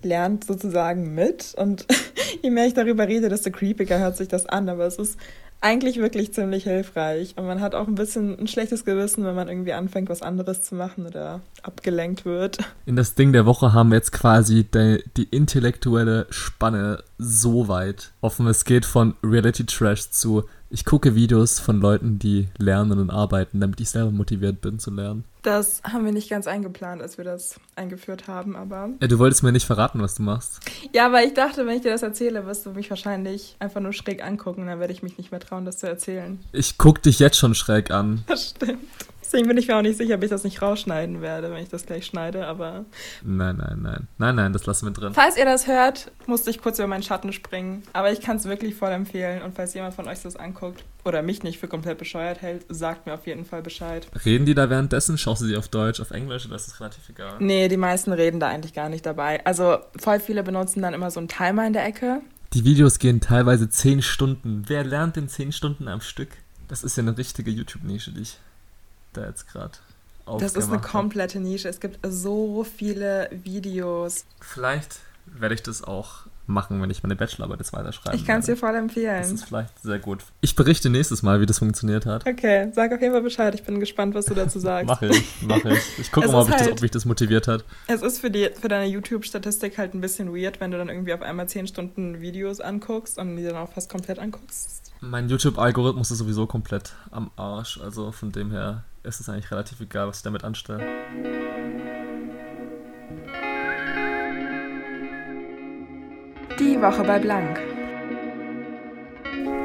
lernt 0.02 0.46
sozusagen 0.46 1.14
mit. 1.14 1.54
Und 1.58 1.86
je 2.42 2.50
mehr 2.50 2.66
ich 2.66 2.76
darüber 2.76 3.10
rede, 3.10 3.28
desto 3.28 3.52
creepiger 3.52 4.00
hört 4.00 4.16
sich 4.16 4.30
das 4.30 4.46
an. 4.46 4.70
Aber 4.70 4.86
es 4.86 4.96
ist 4.96 5.18
eigentlich 5.60 5.98
wirklich 5.98 6.34
ziemlich 6.34 6.64
hilfreich. 6.64 7.34
Und 7.36 7.46
man 7.46 7.60
hat 7.60 7.76
auch 7.76 7.90
ein 7.90 7.96
bisschen 7.96 8.40
ein 8.40 8.48
schlechtes 8.48 8.86
Gewissen, 8.86 9.26
wenn 9.26 9.36
man 9.36 9.50
irgendwie 9.50 9.74
anfängt, 9.74 10.08
was 10.08 10.22
anderes 10.22 10.62
zu 10.62 10.76
machen 10.76 11.06
oder 11.06 11.42
abgelenkt 11.62 12.24
wird. 12.24 12.60
In 12.86 12.96
das 12.96 13.16
Ding 13.16 13.34
der 13.34 13.46
Woche 13.46 13.74
haben 13.74 13.90
wir 13.90 13.98
jetzt 13.98 14.14
quasi 14.14 14.64
die, 14.64 15.04
die 15.18 15.24
intellektuelle 15.24 16.28
Spanne 16.30 17.04
so 17.18 17.68
weit 17.68 18.14
offen. 18.22 18.48
Es 18.48 18.64
geht 18.64 18.86
von 18.86 19.16
Reality 19.22 19.66
Trash 19.66 20.10
zu 20.12 20.46
ich 20.76 20.84
gucke 20.84 21.16
Videos 21.16 21.58
von 21.62 21.80
Leuten, 21.80 22.20
die 22.20 22.50
lernen 22.58 23.00
und 23.00 23.10
arbeiten, 23.10 23.62
damit 23.62 23.80
ich 23.80 23.90
selber 23.90 24.12
motiviert 24.12 24.60
bin 24.60 24.78
zu 24.78 24.92
lernen. 24.92 25.24
Das 25.42 25.82
haben 25.86 26.04
wir 26.04 26.12
nicht 26.12 26.30
ganz 26.30 26.48
eingeplant, 26.48 27.02
als 27.02 27.18
wir 27.18 27.24
das 27.24 27.58
eingeführt 27.78 28.28
haben, 28.28 28.58
aber. 28.58 28.90
Ja, 29.00 29.08
du 29.08 29.18
wolltest 29.18 29.42
mir 29.42 29.54
nicht 29.54 29.66
verraten, 29.66 30.02
was 30.02 30.16
du 30.16 30.24
machst. 30.24 30.60
Ja, 30.92 31.14
weil 31.14 31.28
ich 31.28 31.34
dachte, 31.34 31.66
wenn 31.66 31.78
ich 31.78 31.82
dir 31.82 31.92
das 31.92 32.04
erzähle, 32.04 32.46
wirst 32.46 32.66
du 32.66 32.72
mich 32.72 32.90
wahrscheinlich 32.90 33.56
einfach 33.60 33.80
nur 33.80 33.94
schräg 33.94 34.22
angucken, 34.22 34.68
dann 34.68 34.82
werde 34.82 34.92
ich 34.92 35.02
mich 35.02 35.18
nicht 35.18 35.32
mehr 35.32 35.40
trauen, 35.40 35.64
das 35.64 35.78
zu 35.78 35.88
erzählen. 35.88 36.40
Ich 36.52 36.78
guck 36.78 37.02
dich 37.02 37.20
jetzt 37.20 37.38
schon 37.38 37.56
schräg 37.56 37.92
an. 37.92 38.26
Das 38.28 38.50
stimmt. 38.50 38.84
Deswegen 39.26 39.48
bin 39.48 39.58
ich 39.58 39.68
mir 39.68 39.76
auch 39.76 39.82
nicht 39.82 39.98
sicher, 39.98 40.16
ob 40.16 40.24
ich 40.24 40.30
das 40.30 40.44
nicht 40.44 40.62
rausschneiden 40.62 41.22
werde, 41.22 41.52
wenn 41.52 41.64
ich 41.64 41.70
das 41.70 41.86
gleich 41.86 42.06
schneide, 42.06 42.46
aber. 42.46 42.86
Nein, 43.24 43.58
nein, 43.58 43.80
nein. 43.82 44.08
Nein, 44.18 44.36
nein, 44.36 44.54
das 44.54 44.66
lassen 44.66 44.86
wir 44.86 44.94
drin. 44.94 45.14
Falls 45.14 45.36
ihr 45.36 45.46
das 45.46 45.68
hört, 45.68 46.12
musste 46.28 46.52
ich 46.52 46.62
kurz 46.62 46.78
über 46.78 46.88
meinen 46.88 47.04
Schatten 47.04 47.34
springen. 47.34 47.84
Aber 47.94 48.12
ich 48.12 48.22
kann 48.22 48.38
es 48.38 48.46
wirklich 48.46 48.76
voll 48.76 48.92
empfehlen. 48.92 49.42
Und 49.42 49.56
falls 49.56 49.74
jemand 49.74 49.96
von 49.96 50.08
euch 50.08 50.22
das 50.22 50.36
anguckt 50.36 50.84
oder 51.04 51.22
mich 51.22 51.44
nicht 51.44 51.60
für 51.60 51.68
komplett 51.68 51.98
bescheuert 51.98 52.42
hält, 52.42 52.66
sagt 52.70 53.08
mir 53.08 53.14
auf 53.14 53.26
jeden 53.26 53.46
Fall 53.46 53.62
Bescheid. 53.62 54.08
Reden 54.24 54.46
die 54.46 54.54
da 54.54 54.70
währenddessen? 54.70 55.18
Schaust 55.18 55.42
du 55.42 55.46
sie 55.46 55.58
auf 55.58 55.68
Deutsch, 55.70 56.00
auf 56.00 56.12
Englisch 56.12 56.46
oder 56.46 56.56
ist 56.56 56.68
das 56.68 56.80
relativ 56.80 57.10
egal? 57.10 57.36
Nee, 57.40 57.68
die 57.68 57.78
meisten 57.78 58.14
reden 58.14 58.40
da 58.40 58.50
eigentlich 58.50 58.74
gar 58.74 58.90
nicht 58.90 59.06
dabei. 59.06 59.44
Also 59.46 59.80
voll 59.98 60.20
viele 60.20 60.44
benutzen 60.44 60.82
dann 60.82 60.94
immer 60.94 61.10
so 61.10 61.20
einen 61.20 61.30
Timer 61.30 61.66
in 61.66 61.74
der 61.74 61.86
Ecke. 61.86 62.22
Die 62.54 62.64
Videos 62.64 63.00
gehen 63.00 63.20
teilweise 63.20 63.70
10 63.70 64.02
Stunden. 64.02 64.64
Wer 64.68 64.84
lernt 64.84 65.16
denn 65.16 65.28
10 65.28 65.52
Stunden 65.52 65.88
am 65.88 66.02
Stück? 66.02 66.30
Das 66.68 66.84
ist 66.84 66.96
ja 66.96 67.04
eine 67.04 67.18
richtige 67.18 67.52
YouTube-Nische, 67.52 68.12
die 68.12 68.22
ich 68.22 68.40
da 69.18 69.26
jetzt 69.26 69.52
gerade 69.52 69.78
das 70.40 70.56
ist 70.56 70.70
eine 70.70 70.82
komplette 70.82 71.40
Nische. 71.40 71.70
Es 71.70 71.80
gibt 71.80 72.00
so 72.08 72.64
viele 72.64 73.30
Videos. 73.32 74.26
Vielleicht 74.42 75.00
werde 75.26 75.56
ich 75.56 75.64
das 75.64 75.84
auch 75.84 76.26
machen, 76.48 76.80
wenn 76.80 76.92
ich 76.92 77.02
meine 77.02 77.16
Bachelorarbeit 77.16 77.60
jetzt 77.60 77.74
weiterschreibe. 77.74 78.16
Ich 78.16 78.26
kann 78.26 78.40
es 78.40 78.46
dir 78.46 78.56
voll 78.56 78.76
empfehlen. 78.76 79.22
Das 79.22 79.32
ist 79.32 79.46
vielleicht 79.46 79.80
sehr 79.82 79.98
gut. 79.98 80.24
Ich 80.42 80.56
berichte 80.56 80.92
nächstes 80.92 81.24
Mal, 81.24 81.42
wie 81.42 81.48
das 81.48 81.58
funktioniert 81.58 82.06
hat. 82.06 82.28
Okay, 82.28 82.70
sag 82.72 82.94
auf 82.94 83.02
jeden 83.02 83.14
Fall 83.14 83.24
Bescheid. 83.24 83.56
Ich 83.56 83.64
bin 83.64 83.80
gespannt, 83.80 84.14
was 84.14 84.26
du 84.26 84.36
dazu 84.36 84.60
sagst. 84.60 84.88
mach 84.88 85.02
ich, 85.02 85.24
mach 85.42 85.66
ich. 85.66 86.00
Ich 86.00 86.12
gucke 86.12 86.28
mal, 86.28 86.42
ob, 86.42 86.50
halt, 86.50 86.62
das, 86.62 86.72
ob 86.72 86.82
mich 86.82 86.92
das 86.92 87.06
motiviert 87.06 87.48
hat. 87.48 87.64
Es 87.88 88.04
ist 88.04 88.20
für, 88.20 88.30
die, 88.30 88.50
für 88.60 88.68
deine 88.68 88.86
YouTube-Statistik 88.86 89.80
halt 89.80 89.96
ein 89.96 90.02
bisschen 90.02 90.36
weird, 90.36 90.60
wenn 90.60 90.70
du 90.70 90.78
dann 90.78 90.90
irgendwie 90.90 91.14
auf 91.14 91.24
einmal 91.24 91.50
10 91.50 91.68
Stunden 91.68 92.22
Videos 92.22 92.62
anguckst 92.62 93.18
und 93.18 93.38
die 93.38 93.44
dann 93.44 93.56
auch 93.56 93.72
fast 93.72 93.90
komplett 93.90 94.20
anguckst. 94.20 94.92
Mein 95.02 95.30
YouTube-Algorithmus 95.30 96.12
ist 96.12 96.20
sowieso 96.20 96.46
komplett 96.46 96.94
am 97.10 97.32
Arsch. 97.38 97.80
Also 97.82 98.12
von 98.12 98.32
dem 98.32 98.52
her 98.52 98.84
ist 99.06 99.20
es 99.20 99.30
eigentlich 99.30 99.52
relativ 99.52 99.80
egal, 99.80 100.08
was 100.08 100.18
ich 100.18 100.24
damit 100.24 100.44
anstelle. 100.44 100.84
Die 106.60 106.82
Woche 106.82 107.04
bei 107.04 107.20
Blank. 107.20 107.60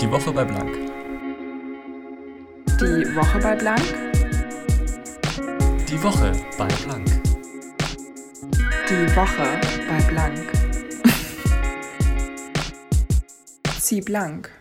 Die 0.01 0.11
Woche 0.11 0.33
bei 0.33 0.45
Blank. 0.45 0.77
Die 2.81 3.15
Woche 3.15 3.39
bei 3.39 3.57
Blank. 3.57 3.83
Die 5.89 6.03
Woche 6.03 6.33
bei 6.59 6.67
Blank. 6.67 7.09
Die 8.89 9.17
Woche 9.17 9.61
bei 9.89 10.03
Blank. 10.11 10.53
Zieh 13.81 14.01
blank. 14.01 14.60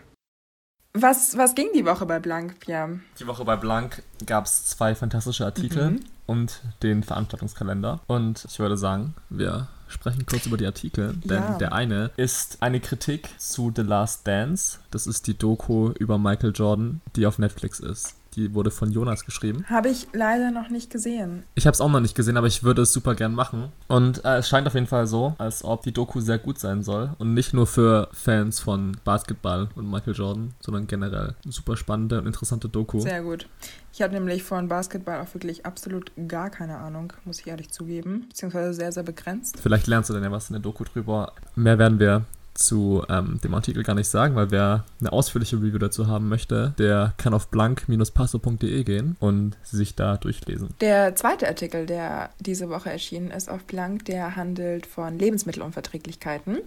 Was, 0.92 1.36
was 1.36 1.54
ging 1.54 1.68
die 1.72 1.84
Woche 1.86 2.04
bei 2.04 2.18
Blank, 2.18 2.58
Pierre? 2.60 2.98
Die 3.20 3.26
Woche 3.26 3.44
bei 3.44 3.56
Blank 3.56 4.02
gab 4.26 4.46
es 4.46 4.66
zwei 4.66 4.94
fantastische 4.96 5.44
Artikel 5.44 5.92
mhm. 5.92 6.00
und 6.26 6.62
den 6.82 7.04
Veranstaltungskalender. 7.04 8.00
Und 8.08 8.44
ich 8.44 8.58
würde 8.58 8.76
sagen, 8.76 9.14
wir 9.28 9.68
sprechen 9.86 10.26
kurz 10.26 10.46
über 10.46 10.56
die 10.56 10.66
Artikel, 10.66 11.14
denn 11.24 11.42
ja. 11.42 11.58
der 11.58 11.72
eine 11.72 12.10
ist 12.16 12.58
eine 12.60 12.80
Kritik 12.80 13.28
zu 13.38 13.72
The 13.74 13.82
Last 13.82 14.26
Dance. 14.26 14.78
Das 14.90 15.06
ist 15.06 15.28
die 15.28 15.38
Doku 15.38 15.92
über 15.92 16.18
Michael 16.18 16.52
Jordan, 16.54 17.00
die 17.14 17.26
auf 17.26 17.38
Netflix 17.38 17.78
ist. 17.78 18.16
Die 18.36 18.54
wurde 18.54 18.70
von 18.70 18.92
Jonas 18.92 19.24
geschrieben. 19.24 19.64
Habe 19.68 19.88
ich 19.88 20.06
leider 20.12 20.50
noch 20.50 20.70
nicht 20.70 20.90
gesehen. 20.90 21.44
Ich 21.54 21.66
habe 21.66 21.74
es 21.74 21.80
auch 21.80 21.90
noch 21.90 22.00
nicht 22.00 22.14
gesehen, 22.14 22.36
aber 22.36 22.46
ich 22.46 22.62
würde 22.62 22.82
es 22.82 22.92
super 22.92 23.14
gern 23.14 23.34
machen. 23.34 23.72
Und 23.88 24.24
äh, 24.24 24.38
es 24.38 24.48
scheint 24.48 24.66
auf 24.66 24.74
jeden 24.74 24.86
Fall 24.86 25.06
so, 25.06 25.34
als 25.38 25.64
ob 25.64 25.82
die 25.82 25.92
Doku 25.92 26.20
sehr 26.20 26.38
gut 26.38 26.58
sein 26.58 26.82
soll. 26.82 27.10
Und 27.18 27.34
nicht 27.34 27.52
nur 27.52 27.66
für 27.66 28.08
Fans 28.12 28.60
von 28.60 28.96
Basketball 29.04 29.68
und 29.74 29.90
Michael 29.90 30.14
Jordan, 30.14 30.54
sondern 30.60 30.86
generell 30.86 31.34
super 31.48 31.76
spannende 31.76 32.18
und 32.18 32.26
interessante 32.26 32.68
Doku. 32.68 33.00
Sehr 33.00 33.22
gut. 33.22 33.46
Ich 33.92 34.02
habe 34.02 34.14
nämlich 34.14 34.44
von 34.44 34.68
Basketball 34.68 35.20
auch 35.20 35.34
wirklich 35.34 35.66
absolut 35.66 36.12
gar 36.28 36.50
keine 36.50 36.78
Ahnung, 36.78 37.12
muss 37.24 37.40
ich 37.40 37.48
ehrlich 37.48 37.70
zugeben. 37.70 38.26
Beziehungsweise 38.28 38.72
sehr, 38.72 38.92
sehr 38.92 39.02
begrenzt. 39.02 39.58
Vielleicht 39.60 39.88
lernst 39.88 40.10
du 40.10 40.14
dann 40.14 40.22
ja 40.22 40.30
was 40.30 40.48
in 40.48 40.54
der 40.54 40.62
Doku 40.62 40.84
drüber. 40.84 41.32
Mehr 41.56 41.78
werden 41.78 41.98
wir 41.98 42.24
zu 42.60 43.04
ähm, 43.08 43.40
dem 43.42 43.54
Artikel 43.54 43.82
gar 43.82 43.94
nicht 43.94 44.08
sagen, 44.08 44.36
weil 44.36 44.50
wer 44.50 44.84
eine 45.00 45.12
ausführliche 45.12 45.56
Review 45.56 45.78
dazu 45.78 46.06
haben 46.06 46.28
möchte, 46.28 46.74
der 46.78 47.14
kann 47.16 47.34
auf 47.34 47.48
blank-passo.de 47.48 48.84
gehen 48.84 49.16
und 49.18 49.56
sich 49.62 49.96
da 49.96 50.16
durchlesen. 50.16 50.68
Der 50.80 51.16
zweite 51.16 51.48
Artikel, 51.48 51.86
der 51.86 52.30
diese 52.38 52.68
Woche 52.68 52.90
erschienen 52.90 53.30
ist 53.30 53.50
auf 53.50 53.64
Blank, 53.64 54.04
der 54.04 54.36
handelt 54.36 54.86
von 54.86 55.18
Lebensmittelunverträglichkeiten. 55.18 56.58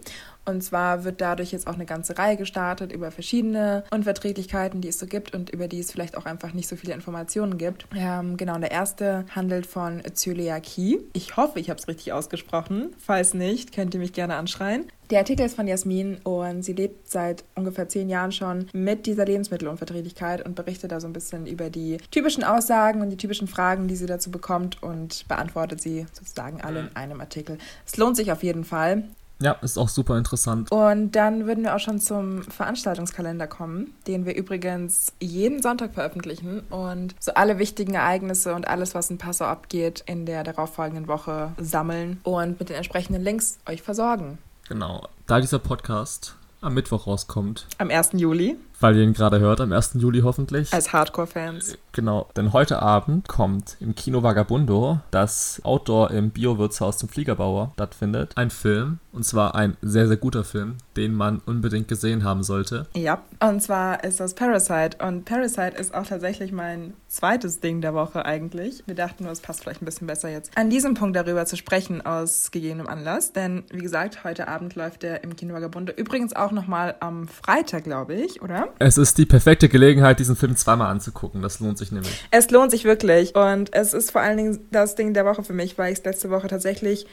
Und 0.46 0.64
zwar 0.64 1.04
wird 1.04 1.22
dadurch 1.22 1.52
jetzt 1.52 1.68
auch 1.68 1.76
eine 1.76 1.86
ganze 1.86 2.18
Reihe 2.18 2.38
gestartet 2.38 2.92
über 2.92 3.12
verschiedene 3.12 3.84
Unverträglichkeiten, 3.92 4.82
die 4.82 4.90
es 4.90 5.00
so 5.00 5.06
gibt 5.06 5.34
und 5.34 5.50
über 5.50 5.68
die 5.68 5.80
es 5.80 5.92
vielleicht 5.92 6.18
auch 6.18 6.26
einfach 6.26 6.54
nicht 6.54 6.68
so 6.68 6.76
viele 6.76 6.94
Informationen 6.94 7.58
gibt. 7.58 7.86
Ähm, 7.96 8.38
genau, 8.38 8.58
der 8.58 8.72
erste 8.72 9.26
handelt 9.34 9.66
von 9.66 10.02
Zöliakie. 10.14 11.00
Ich 11.14 11.38
hoffe, 11.38 11.60
ich 11.60 11.70
habe 11.70 11.80
es 11.80 11.88
richtig 11.88 12.14
ausgesprochen. 12.14 12.94
Falls 12.98 13.34
nicht, 13.34 13.74
könnt 13.74 13.94
ihr 13.94 14.00
mich 14.00 14.14
gerne 14.14 14.36
anschreien. 14.36 14.86
Der 15.10 15.20
Artikel 15.20 15.46
ist 15.46 15.56
von 15.56 15.68
Jasmin 15.68 16.18
und 16.24 16.64
sie 16.64 16.74
lebt 16.74 17.10
seit 17.10 17.44
ungefähr 17.56 17.88
zehn 17.88 18.10
Jahren 18.10 18.32
schon 18.32 18.68
mit 18.74 19.06
dieser 19.06 19.26
Lebensmittelunverträglichkeit 19.26 20.44
und 20.44 20.56
berichtet 20.56 20.92
da 20.92 21.00
so 21.00 21.08
ein 21.08 21.14
bisschen 21.14 21.46
über 21.46 21.70
die 21.70 21.98
typischen 22.10 22.44
Aussagen 22.44 23.02
und 23.02 23.10
die 23.10 23.18
typischen 23.18 23.48
Fragen, 23.48 23.88
die 23.88 23.96
sie 23.96 24.06
dazu 24.06 24.32
bekommt 24.32 24.82
und 24.82 25.28
beantwortet 25.28 25.82
sie 25.82 26.08
sozusagen 26.14 26.62
alle 26.62 26.80
in 26.80 26.96
einem 26.96 27.22
Artikel. 27.22 27.58
Es 27.86 27.98
lohnt 27.98 28.16
sich 28.16 28.32
auf 28.32 28.44
jeden 28.44 28.64
Fall. 28.64 29.04
Ja, 29.44 29.58
ist 29.62 29.78
auch 29.78 29.90
super 29.90 30.18
interessant. 30.18 30.72
Und 30.72 31.12
dann 31.12 31.48
würden 31.48 31.66
wir 31.66 31.76
auch 31.76 31.80
schon 31.80 32.00
zum 32.00 32.44
Veranstaltungskalender 32.44 33.46
kommen, 33.46 33.94
den 34.08 34.26
wir 34.26 34.36
übrigens 34.36 35.12
jeden 35.20 35.62
Sonntag 35.62 35.94
veröffentlichen 35.94 36.62
und 36.70 37.14
so 37.20 37.34
alle 37.34 37.60
wichtigen 37.60 37.94
Ereignisse 37.94 38.54
und 38.56 38.70
alles, 38.70 38.96
was 38.96 39.10
in 39.10 39.18
Passau 39.18 39.44
abgeht, 39.46 40.02
in 40.06 40.26
der 40.26 40.46
darauffolgenden 40.46 41.10
Woche 41.10 41.52
sammeln 41.58 42.22
und 42.24 42.58
mit 42.58 42.70
den 42.70 42.78
entsprechenden 42.78 43.22
Links 43.22 43.60
euch 43.68 43.82
versorgen. 43.82 44.38
Genau. 44.70 45.10
Da 45.28 45.42
dieser 45.42 45.60
Podcast 45.60 46.36
am 46.62 46.74
Mittwoch 46.74 47.06
rauskommt. 47.06 47.68
Am 47.78 47.90
1. 47.90 48.12
Juli. 48.14 48.58
Weil 48.84 48.98
ihr 48.98 49.04
ihn 49.04 49.14
gerade 49.14 49.40
hört, 49.40 49.62
am 49.62 49.72
1. 49.72 49.94
Juli 49.94 50.24
hoffentlich. 50.24 50.74
Als 50.74 50.92
Hardcore-Fans. 50.92 51.78
Genau, 51.94 52.28
denn 52.36 52.52
heute 52.52 52.82
Abend 52.82 53.30
kommt 53.30 53.78
im 53.80 53.96
Kino 53.96 54.24
Vagabundo, 54.24 55.00
das 55.10 55.62
Outdoor 55.64 56.12
im 56.12 56.32
Bio-Wirtshaus 56.32 56.98
zum 56.98 57.08
Fliegerbauer 57.08 57.72
stattfindet, 57.76 58.34
ein 58.36 58.50
Film. 58.50 59.00
Und 59.14 59.24
zwar 59.24 59.54
ein 59.54 59.78
sehr, 59.84 60.08
sehr 60.08 60.18
guter 60.18 60.44
Film, 60.44 60.80
den 60.98 61.14
man 61.14 61.40
unbedingt 61.46 61.88
gesehen 61.88 62.24
haben 62.24 62.42
sollte. 62.42 62.88
Ja, 62.96 63.22
und 63.40 63.62
zwar 63.62 64.04
ist 64.04 64.20
das 64.20 64.34
Parasite. 64.34 64.98
Und 65.06 65.24
Parasite 65.24 65.78
ist 65.78 65.94
auch 65.94 66.08
tatsächlich 66.08 66.52
mein 66.52 66.96
zweites 67.08 67.60
Ding 67.60 67.80
der 67.80 67.94
Woche 67.94 68.26
eigentlich. 68.26 68.84
Wir 68.88 68.96
dachten 68.96 69.24
nur, 69.24 69.32
es 69.32 69.40
passt 69.40 69.62
vielleicht 69.62 69.84
ein 69.84 69.86
bisschen 69.86 70.08
besser 70.08 70.30
jetzt, 70.30 70.58
an 70.58 70.72
diesem 70.72 70.96
Punkt 70.96 71.16
darüber 71.16 71.46
zu 71.46 71.56
sprechen, 71.56 72.04
aus 72.04 72.50
gegebenem 72.50 72.88
Anlass. 72.88 73.34
Denn, 73.34 73.64
wie 73.70 73.84
gesagt, 73.84 74.24
heute 74.24 74.48
Abend 74.48 74.74
läuft 74.74 75.04
der 75.04 75.24
im 75.24 75.36
Kino 75.36 75.54
Vagabundo. 75.54 75.94
Übrigens 75.94 76.36
auch 76.36 76.52
nochmal 76.52 76.96
am 77.00 77.28
Freitag, 77.28 77.84
glaube 77.84 78.16
ich, 78.16 78.42
oder? 78.42 78.73
Es 78.80 78.98
ist 78.98 79.18
die 79.18 79.26
perfekte 79.26 79.70
Gelegenheit, 79.70 80.20
diesen 80.20 80.36
Film 80.36 80.56
zweimal 80.56 80.90
anzugucken. 80.92 81.42
Das 81.42 81.60
lohnt 81.60 81.78
sich 81.78 81.92
nämlich. 81.92 82.26
Es 82.32 82.50
lohnt 82.52 82.72
sich 82.72 82.84
wirklich. 82.84 83.36
Und 83.36 83.74
es 83.74 83.94
ist 83.94 84.12
vor 84.12 84.22
allen 84.22 84.38
Dingen 84.38 84.60
das 84.72 84.96
Ding 84.96 85.14
der 85.14 85.26
Woche 85.26 85.44
für 85.44 85.54
mich, 85.54 85.78
weil 85.78 85.94
ich 85.94 86.00
es 86.00 86.06
letzte 86.06 86.30
Woche 86.30 86.48
tatsächlich 86.48 87.06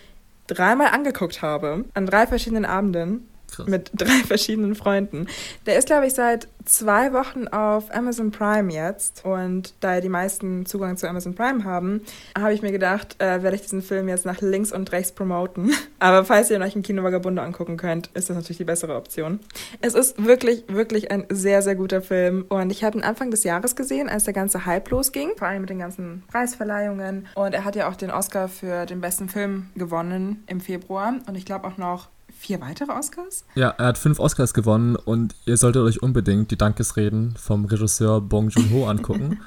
dreimal 0.46 0.88
angeguckt 0.88 1.42
habe. 1.42 1.84
An 1.94 2.06
drei 2.06 2.26
verschiedenen 2.26 2.64
Abenden. 2.64 3.28
Krass. 3.50 3.66
Mit 3.66 3.90
drei 3.94 4.22
verschiedenen 4.26 4.74
Freunden. 4.74 5.26
Der 5.66 5.78
ist, 5.78 5.86
glaube 5.86 6.06
ich, 6.06 6.14
seit 6.14 6.48
zwei 6.64 7.12
Wochen 7.12 7.48
auf 7.48 7.92
Amazon 7.94 8.30
Prime 8.30 8.72
jetzt. 8.72 9.24
Und 9.24 9.74
da 9.80 9.94
ja 9.94 10.00
die 10.00 10.08
meisten 10.08 10.66
Zugang 10.66 10.96
zu 10.96 11.08
Amazon 11.08 11.34
Prime 11.34 11.64
haben, 11.64 12.02
habe 12.38 12.52
ich 12.52 12.62
mir 12.62 12.72
gedacht, 12.72 13.16
äh, 13.18 13.42
werde 13.42 13.56
ich 13.56 13.62
diesen 13.62 13.82
Film 13.82 14.08
jetzt 14.08 14.24
nach 14.24 14.40
links 14.40 14.72
und 14.72 14.92
rechts 14.92 15.12
promoten. 15.12 15.72
Aber 15.98 16.24
falls 16.24 16.50
ihr 16.50 16.60
euch 16.60 16.76
im 16.76 16.82
Kino 16.82 17.02
Vagabundo 17.02 17.42
angucken 17.42 17.76
könnt, 17.76 18.08
ist 18.14 18.30
das 18.30 18.36
natürlich 18.36 18.58
die 18.58 18.64
bessere 18.64 18.96
Option. 18.96 19.40
Es 19.80 19.94
ist 19.94 20.24
wirklich, 20.24 20.64
wirklich 20.68 21.10
ein 21.10 21.24
sehr, 21.28 21.62
sehr 21.62 21.74
guter 21.74 22.02
Film. 22.02 22.44
Und 22.48 22.70
ich 22.70 22.84
habe 22.84 22.98
ihn 22.98 23.04
Anfang 23.04 23.30
des 23.30 23.44
Jahres 23.44 23.76
gesehen, 23.76 24.08
als 24.08 24.24
der 24.24 24.34
ganze 24.34 24.66
Hype 24.66 24.88
losging. 24.90 25.30
Vor 25.36 25.48
allem 25.48 25.62
mit 25.62 25.70
den 25.70 25.78
ganzen 25.78 26.22
Preisverleihungen. 26.28 27.26
Und 27.34 27.54
er 27.54 27.64
hat 27.64 27.76
ja 27.76 27.88
auch 27.88 27.96
den 27.96 28.10
Oscar 28.10 28.48
für 28.48 28.86
den 28.86 29.00
besten 29.00 29.28
Film 29.28 29.70
gewonnen 29.74 30.44
im 30.46 30.60
Februar. 30.60 31.14
Und 31.26 31.36
ich 31.36 31.44
glaube 31.44 31.66
auch 31.66 31.76
noch 31.78 32.08
vier 32.40 32.60
weitere 32.60 32.92
Oscars? 32.92 33.44
Ja, 33.54 33.68
er 33.70 33.88
hat 33.88 33.98
fünf 33.98 34.18
Oscars 34.18 34.54
gewonnen 34.54 34.96
und 34.96 35.34
ihr 35.44 35.58
solltet 35.58 35.82
euch 35.82 36.02
unbedingt 36.02 36.50
die 36.50 36.56
Dankesreden 36.56 37.34
vom 37.36 37.66
Regisseur 37.66 38.20
Bong 38.22 38.48
Joon-ho 38.48 38.86
angucken, 38.88 39.40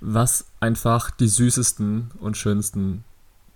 was 0.00 0.46
einfach 0.58 1.10
die 1.10 1.28
süßesten 1.28 2.10
und 2.18 2.36
schönsten 2.36 3.04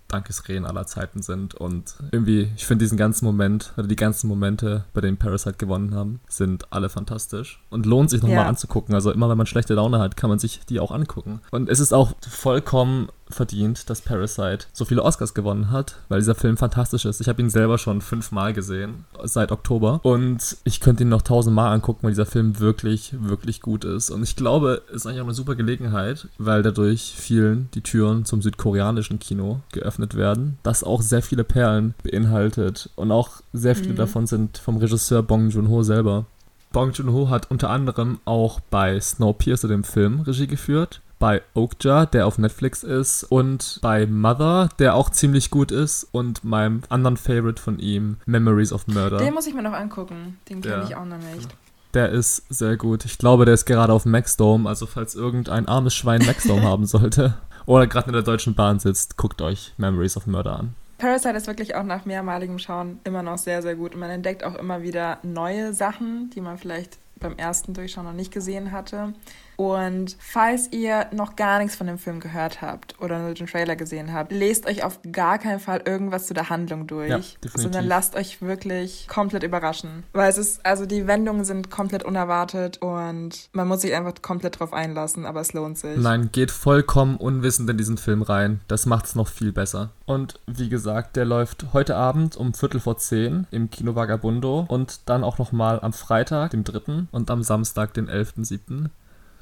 Dankesreden 0.07 0.65
aller 0.65 0.85
Zeiten 0.85 1.21
sind. 1.21 1.55
Und 1.55 1.95
irgendwie, 2.11 2.49
ich 2.55 2.65
finde 2.65 2.85
diesen 2.85 2.97
ganzen 2.97 3.25
Moment, 3.25 3.73
oder 3.75 3.87
die 3.87 3.95
ganzen 3.95 4.27
Momente, 4.27 4.85
bei 4.93 5.01
denen 5.01 5.17
Parasite 5.17 5.57
gewonnen 5.57 5.93
haben, 5.93 6.21
sind 6.29 6.71
alle 6.71 6.89
fantastisch 6.89 7.61
und 7.69 7.85
lohnt 7.85 8.09
sich 8.09 8.21
nochmal 8.21 8.37
ja. 8.37 8.47
anzugucken. 8.47 8.95
Also 8.95 9.11
immer 9.11 9.29
wenn 9.29 9.37
man 9.37 9.47
schlechte 9.47 9.73
Laune 9.73 9.99
hat, 9.99 10.15
kann 10.15 10.29
man 10.29 10.39
sich 10.39 10.61
die 10.69 10.79
auch 10.79 10.91
angucken. 10.91 11.41
Und 11.51 11.69
es 11.69 11.79
ist 11.79 11.93
auch 11.93 12.13
vollkommen 12.29 13.09
verdient, 13.29 13.89
dass 13.89 14.01
Parasite 14.01 14.67
so 14.73 14.85
viele 14.85 15.03
Oscars 15.03 15.33
gewonnen 15.33 15.71
hat, 15.71 15.97
weil 16.09 16.19
dieser 16.19 16.35
Film 16.35 16.57
fantastisch 16.57 17.05
ist. 17.05 17.21
Ich 17.21 17.27
habe 17.27 17.41
ihn 17.41 17.49
selber 17.49 17.77
schon 17.77 18.01
fünfmal 18.01 18.53
gesehen, 18.53 19.05
seit 19.23 19.51
Oktober. 19.51 19.99
Und 20.03 20.57
ich 20.63 20.79
könnte 20.79 21.03
ihn 21.03 21.09
noch 21.09 21.21
tausendmal 21.21 21.73
angucken, 21.73 22.03
weil 22.03 22.11
dieser 22.11 22.25
Film 22.25 22.59
wirklich, 22.59 23.15
wirklich 23.19 23.61
gut 23.61 23.83
ist. 23.83 24.11
Und 24.11 24.23
ich 24.23 24.35
glaube, 24.35 24.83
es 24.89 24.97
ist 24.97 25.07
eigentlich 25.07 25.21
auch 25.21 25.25
eine 25.25 25.33
super 25.33 25.55
Gelegenheit, 25.55 26.27
weil 26.37 26.61
dadurch 26.61 27.13
vielen 27.17 27.69
die 27.73 27.81
Türen 27.81 28.25
zum 28.25 28.41
südkoreanischen 28.41 29.19
Kino 29.19 29.61
geöffnet 29.71 30.15
werden, 30.15 30.57
das 30.63 30.83
auch 30.83 31.01
sehr 31.01 31.21
viele 31.21 31.43
Perlen 31.43 31.95
beinhaltet. 32.03 32.89
Und 32.95 33.11
auch 33.11 33.41
sehr 33.53 33.75
viele 33.75 33.93
mhm. 33.93 33.97
davon 33.97 34.27
sind 34.27 34.57
vom 34.57 34.77
Regisseur 34.77 35.23
Bong 35.23 35.49
Joon-ho 35.49 35.83
selber. 35.83 36.25
Bong 36.71 36.91
Joon-ho 36.91 37.29
hat 37.29 37.49
unter 37.49 37.69
anderem 37.69 38.19
auch 38.25 38.59
bei 38.59 38.99
Snowpiercer, 38.99 39.69
dem 39.69 39.83
Film, 39.83 40.21
Regie 40.21 40.47
geführt 40.47 41.01
bei 41.25 41.41
Okja, 41.55 42.05
der 42.05 42.27
auf 42.27 42.37
Netflix 42.37 42.83
ist, 42.83 43.23
und 43.23 43.79
bei 43.81 44.05
Mother, 44.05 44.69
der 44.77 44.93
auch 44.93 45.09
ziemlich 45.09 45.49
gut 45.49 45.71
ist, 45.71 46.07
und 46.11 46.43
meinem 46.43 46.83
anderen 46.89 47.17
Favorite 47.17 47.59
von 47.59 47.79
ihm, 47.79 48.17
Memories 48.27 48.71
of 48.71 48.85
Murder. 48.85 49.17
Den 49.17 49.33
muss 49.33 49.47
ich 49.47 49.55
mir 49.55 49.63
noch 49.63 49.73
angucken. 49.73 50.37
Den 50.47 50.61
kenne 50.61 50.83
ich 50.87 50.95
auch 50.95 51.03
noch 51.03 51.17
nicht. 51.17 51.49
Der 51.95 52.09
ist 52.09 52.43
sehr 52.49 52.77
gut. 52.77 53.05
Ich 53.05 53.17
glaube, 53.17 53.45
der 53.45 53.55
ist 53.55 53.65
gerade 53.65 53.91
auf 53.91 54.05
Maxdome, 54.05 54.69
also 54.69 54.85
falls 54.85 55.15
irgendein 55.15 55.67
armes 55.67 55.95
Schwein 55.95 56.23
Maxdome 56.23 56.61
haben 56.69 56.85
sollte 56.85 57.33
oder 57.65 57.87
gerade 57.87 58.05
in 58.05 58.13
der 58.13 58.21
Deutschen 58.21 58.53
Bahn 58.53 58.77
sitzt, 58.77 59.17
guckt 59.17 59.41
euch 59.41 59.73
Memories 59.77 60.17
of 60.17 60.27
Murder 60.27 60.59
an. 60.59 60.75
Parasite 60.99 61.35
ist 61.35 61.47
wirklich 61.47 61.73
auch 61.73 61.81
nach 61.85 62.05
mehrmaligem 62.05 62.59
Schauen 62.59 62.99
immer 63.03 63.23
noch 63.23 63.39
sehr, 63.39 63.63
sehr 63.63 63.73
gut. 63.73 63.95
Und 63.95 63.99
man 63.99 64.11
entdeckt 64.11 64.43
auch 64.43 64.53
immer 64.53 64.83
wieder 64.83 65.17
neue 65.23 65.73
Sachen, 65.73 66.29
die 66.35 66.41
man 66.41 66.59
vielleicht 66.59 66.99
beim 67.19 67.35
ersten 67.35 67.73
Durchschauen 67.73 68.05
noch 68.05 68.13
nicht 68.13 68.31
gesehen 68.31 68.71
hatte. 68.71 69.15
Und 69.57 70.17
falls 70.19 70.71
ihr 70.71 71.07
noch 71.11 71.35
gar 71.35 71.59
nichts 71.59 71.75
von 71.75 71.87
dem 71.87 71.97
Film 71.97 72.19
gehört 72.19 72.61
habt 72.61 72.99
oder 72.99 73.19
nur 73.19 73.33
den 73.33 73.47
Trailer 73.47 73.75
gesehen 73.75 74.13
habt, 74.13 74.31
lest 74.31 74.65
euch 74.65 74.83
auf 74.83 74.99
gar 75.11 75.37
keinen 75.39 75.59
Fall 75.59 75.81
irgendwas 75.85 76.27
zu 76.27 76.33
der 76.33 76.49
Handlung 76.49 76.87
durch, 76.87 77.09
ja, 77.09 77.49
sondern 77.53 77.85
lasst 77.85 78.15
euch 78.15 78.41
wirklich 78.41 79.07
komplett 79.07 79.43
überraschen. 79.43 80.03
Weil 80.13 80.29
es 80.29 80.37
ist, 80.37 80.65
also 80.65 80.85
die 80.85 81.07
Wendungen 81.07 81.45
sind 81.45 81.71
komplett 81.71 82.03
unerwartet 82.03 82.81
und 82.81 83.49
man 83.53 83.67
muss 83.67 83.81
sich 83.81 83.93
einfach 83.93 84.13
komplett 84.21 84.59
drauf 84.59 84.73
einlassen, 84.73 85.25
aber 85.25 85.41
es 85.41 85.53
lohnt 85.53 85.77
sich. 85.77 85.97
Nein, 85.97 86.29
geht 86.31 86.51
vollkommen 86.51 87.17
unwissend 87.17 87.69
in 87.69 87.77
diesen 87.77 87.97
Film 87.97 88.21
rein. 88.21 88.61
Das 88.67 88.85
macht 88.85 89.05
es 89.05 89.15
noch 89.15 89.27
viel 89.27 89.51
besser. 89.51 89.91
Und 90.05 90.39
wie 90.47 90.69
gesagt, 90.69 91.15
der 91.15 91.25
läuft 91.25 91.67
heute 91.73 91.95
Abend 91.95 92.35
um 92.35 92.53
Viertel 92.53 92.79
vor 92.79 92.97
zehn 92.97 93.47
im 93.51 93.69
Kino 93.69 93.95
Vagabundo 93.95 94.65
und 94.67 95.01
dann 95.09 95.23
auch 95.23 95.37
nochmal 95.37 95.79
am 95.81 95.93
Freitag, 95.93 96.51
dem 96.51 96.63
3. 96.63 97.07
und 97.11 97.31
am 97.31 97.43
Samstag, 97.43 97.93
den 97.93 98.09
11.7. 98.09 98.89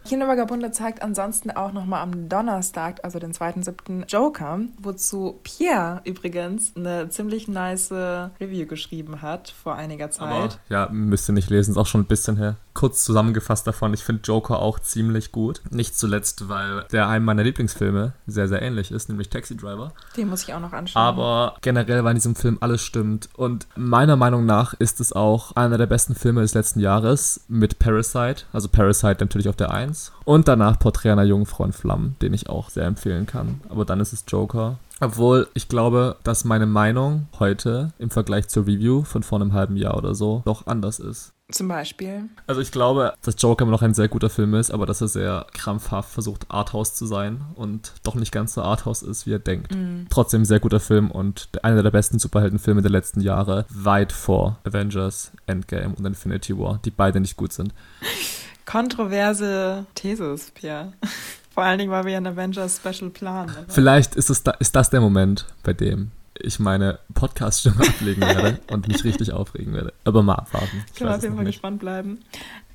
Kino 0.06 0.28
Vagabunde 0.28 0.72
zeigt 0.72 1.02
ansonsten 1.02 1.52
auch 1.52 1.72
nochmal 1.72 2.02
am 2.02 2.28
Donnerstag, 2.28 3.00
also 3.04 3.20
den 3.20 3.32
2.7. 3.32 4.06
Joker, 4.08 4.60
wozu 4.78 5.40
Pierre 5.44 6.02
übrigens 6.04 6.74
eine 6.76 7.10
ziemlich 7.10 7.48
nice 7.48 7.92
Review 7.92 8.66
geschrieben 8.66 9.22
hat 9.22 9.50
vor 9.50 9.76
einiger 9.76 10.12
Zeit. 10.12 10.28
Aber, 10.28 10.50
ja, 10.70 10.90
müsst 10.92 11.30
ihr 11.30 11.34
nicht 11.34 11.50
lesen, 11.50 11.72
ist 11.72 11.78
auch 11.78 11.88
schon 11.88 12.02
ein 12.02 12.08
bisschen 12.08 12.38
her. 12.38 12.58
Kurz 12.74 13.06
zusammengefasst 13.06 13.68
davon, 13.68 13.94
ich 13.94 14.04
finde 14.04 14.24
Joker 14.24 14.60
auch 14.60 14.80
ziemlich 14.80 15.32
gut. 15.32 15.62
Nicht 15.70 15.98
zuletzt, 15.98 16.50
weil 16.50 16.86
der 16.92 17.08
einem 17.08 17.24
meiner 17.24 17.44
Lieblingsfilme 17.44 18.14
sehr, 18.26 18.48
sehr 18.48 18.64
ähnlich 18.64 18.92
ist, 18.92 19.10
nämlich 19.10 19.30
Taxi 19.30 19.56
Driver. 19.56 19.94
Den 20.18 20.28
muss 20.28 20.44
ich 20.44 20.54
auch 20.54 20.60
noch 20.60 20.74
anschauen. 20.74 21.02
Aber 21.02 21.56
generell, 21.62 22.04
weil 22.04 22.12
in 22.12 22.18
diesem 22.18 22.36
Film 22.36 22.58
alles 22.62 22.82
stimmt. 22.82 23.30
Und 23.36 23.68
meiner 23.76 24.16
Meinung 24.16 24.46
nach 24.46 24.74
ist 24.74 25.00
es 25.00 25.14
auch 25.14 25.56
einer 25.56 25.78
der 25.78 25.86
besten 25.86 26.16
Filme 26.16 26.42
des 26.42 26.56
letzten 26.56 26.80
Jahres 26.80 27.46
mit 27.48 27.78
Parasite. 27.78 28.46
Also 28.52 28.68
Parasite 28.68 29.18
natürlich 29.20 29.48
auf 29.48 29.56
der 29.56 29.72
1 29.72 29.93
1. 29.94 30.12
Und 30.26 30.48
danach 30.48 30.80
Porträt 30.80 31.12
einer 31.12 31.24
Jungfrau 31.24 31.66
in 31.66 31.74
Flammen, 31.74 32.16
den 32.22 32.34
ich 32.34 32.50
auch 32.50 32.70
sehr 32.70 32.86
empfehlen 32.86 33.26
kann. 33.26 33.62
Aber 33.70 33.86
dann 33.86 34.00
ist 34.00 34.14
es 34.14 34.26
Joker. 34.28 34.80
Obwohl 35.00 35.48
ich 35.54 35.68
glaube, 35.68 36.18
dass 36.24 36.46
meine 36.46 36.66
Meinung 36.66 37.28
heute 37.40 37.94
im 38.00 38.10
Vergleich 38.10 38.48
zur 38.48 38.66
Review 38.66 39.04
von 39.04 39.24
vor 39.24 39.40
einem 39.40 39.54
halben 39.54 39.76
Jahr 39.76 39.98
oder 39.98 40.16
so 40.16 40.42
doch 40.46 40.66
anders 40.68 41.00
ist. 41.00 41.34
Zum 41.52 41.68
Beispiel? 41.68 42.30
Also 42.48 42.62
ich 42.62 42.72
glaube, 42.72 43.14
dass 43.22 43.36
Joker 43.38 43.64
immer 43.64 43.74
noch 43.74 43.82
ein 43.82 43.94
sehr 43.94 44.08
guter 44.08 44.30
Film 44.30 44.54
ist, 44.56 44.72
aber 44.72 44.86
dass 44.86 45.02
er 45.02 45.10
sehr 45.10 45.46
krampfhaft 45.54 46.10
versucht, 46.10 46.46
Arthouse 46.50 46.96
zu 46.96 47.06
sein 47.06 47.42
und 47.56 47.94
doch 48.04 48.16
nicht 48.16 48.32
ganz 48.32 48.54
so 48.54 48.62
Arthouse 48.62 49.04
ist, 49.04 49.28
wie 49.28 49.34
er 49.34 49.40
denkt. 49.40 49.76
Mm. 49.76 50.06
Trotzdem 50.10 50.46
sehr 50.46 50.62
guter 50.62 50.80
Film 50.80 51.12
und 51.12 51.50
einer 51.62 51.84
der 51.84 51.92
besten 51.92 52.18
Superheldenfilme 52.18 52.82
der 52.82 52.92
letzten 52.92 53.20
Jahre, 53.20 53.66
weit 53.70 54.14
vor 54.14 54.58
Avengers, 54.64 55.32
Endgame 55.46 55.94
und 55.94 56.06
Infinity 56.06 56.58
War, 56.58 56.80
die 56.86 56.92
beide 56.92 57.20
nicht 57.20 57.36
gut 57.36 57.52
sind. 57.52 57.74
Kontroverse 58.66 59.86
Thesis, 59.96 60.52
Pierre. 60.52 60.94
Vor 61.54 61.64
allen 61.64 61.78
Dingen, 61.78 61.92
weil 61.92 62.06
wir 62.06 62.14
ja 62.14 62.18
ein 62.18 62.28
Avengers 62.28 62.78
Special 62.78 63.12
planen. 63.12 63.52
Oder? 63.52 63.66
Vielleicht 63.68 64.16
ist, 64.16 64.30
es 64.30 64.42
da, 64.42 64.52
ist 64.52 64.76
das 64.76 64.90
der 64.90 65.02
Moment, 65.02 65.46
bei 65.62 65.74
dem 65.74 66.12
ich 66.40 66.60
meine 66.60 67.00
Podcast-Stimme 67.14 67.82
ablegen 67.88 68.22
werde 68.22 68.60
und 68.72 68.88
mich 68.88 69.04
richtig 69.04 69.32
aufregen 69.32 69.74
werde. 69.74 69.94
Aber 70.04 70.24
mal 70.24 70.36
abwarten. 70.36 70.84
Ich 70.88 70.96
Können 70.96 71.12
wir 71.12 71.16
auf 71.16 71.24
jeden 71.24 71.36
Fall 71.36 71.46
gespannt 71.46 71.80
bleiben. 71.80 72.20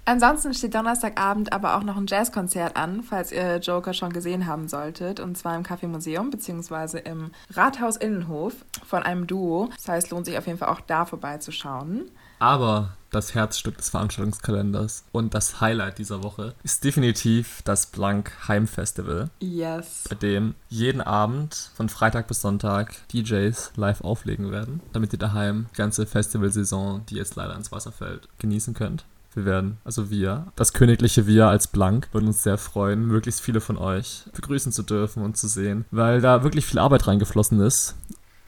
Ansonsten 0.05 0.55
steht 0.55 0.74
Donnerstagabend 0.74 1.53
aber 1.53 1.77
auch 1.77 1.83
noch 1.83 1.98
ein 1.98 2.07
Jazzkonzert 2.07 2.77
an, 2.77 3.03
falls 3.03 3.31
ihr 3.31 3.59
Joker 3.59 3.92
schon 3.92 4.11
gesehen 4.11 4.46
haben 4.46 4.66
solltet. 4.66 5.20
Und 5.20 5.37
zwar 5.37 5.55
im 5.55 5.64
Café 5.64 5.87
Museum 5.87 6.31
beziehungsweise 6.31 6.98
im 6.98 7.31
Rathaus 7.51 7.98
Innenhof 7.98 8.55
von 8.87 9.03
einem 9.03 9.27
Duo. 9.27 9.68
Das 9.77 9.88
heißt, 9.88 10.11
lohnt 10.11 10.24
sich 10.24 10.38
auf 10.38 10.46
jeden 10.46 10.59
Fall 10.59 10.68
auch 10.68 10.81
da 10.81 11.05
vorbeizuschauen. 11.05 12.11
Aber 12.38 12.96
das 13.11 13.35
Herzstück 13.35 13.79
des 13.79 13.90
Veranstaltungskalenders 13.90 15.05
und 15.12 15.33
das 15.35 15.61
Highlight 15.61 15.98
dieser 15.98 16.22
Woche 16.22 16.55
ist 16.62 16.85
definitiv 16.85 17.62
das 17.64 17.87
Blank 17.87 18.33
Heim 18.48 18.66
Festival. 18.66 19.31
Yes. 19.40 20.05
Bei 20.09 20.14
dem 20.14 20.55
jeden 20.68 21.01
Abend 21.01 21.70
von 21.74 21.88
Freitag 21.88 22.29
bis 22.29 22.42
Sonntag 22.42 22.94
DJs 23.12 23.72
live 23.77 24.03
auflegen 24.03 24.51
werden, 24.51 24.81
damit 24.92 25.12
ihr 25.12 25.18
daheim 25.18 25.66
die 25.72 25.79
ganze 25.79 26.07
Festivalsaison, 26.07 27.03
die 27.09 27.16
jetzt 27.16 27.37
leider 27.37 27.57
ins 27.57 27.72
Wasser 27.72 27.92
fällt, 27.92 28.29
genießen 28.38 28.74
könnt. 28.74 29.05
Wir 29.35 29.44
werden, 29.44 29.79
also 29.85 30.11
wir, 30.11 30.46
das 30.57 30.72
königliche 30.72 31.27
Wir 31.27 31.46
als 31.46 31.68
Blank, 31.68 32.09
würden 32.12 32.27
uns 32.27 32.42
sehr 32.42 32.59
freuen, 32.59 33.07
möglichst 33.07 33.40
viele 33.40 33.61
von 33.61 33.77
euch 33.77 34.24
begrüßen 34.35 34.72
zu 34.72 34.83
dürfen 34.83 35.22
und 35.22 35.37
zu 35.37 35.46
sehen, 35.48 35.85
weil 35.90 36.20
da 36.20 36.42
wirklich 36.42 36.66
viel 36.66 36.79
Arbeit 36.79 37.07
reingeflossen 37.07 37.61
ist. 37.61 37.94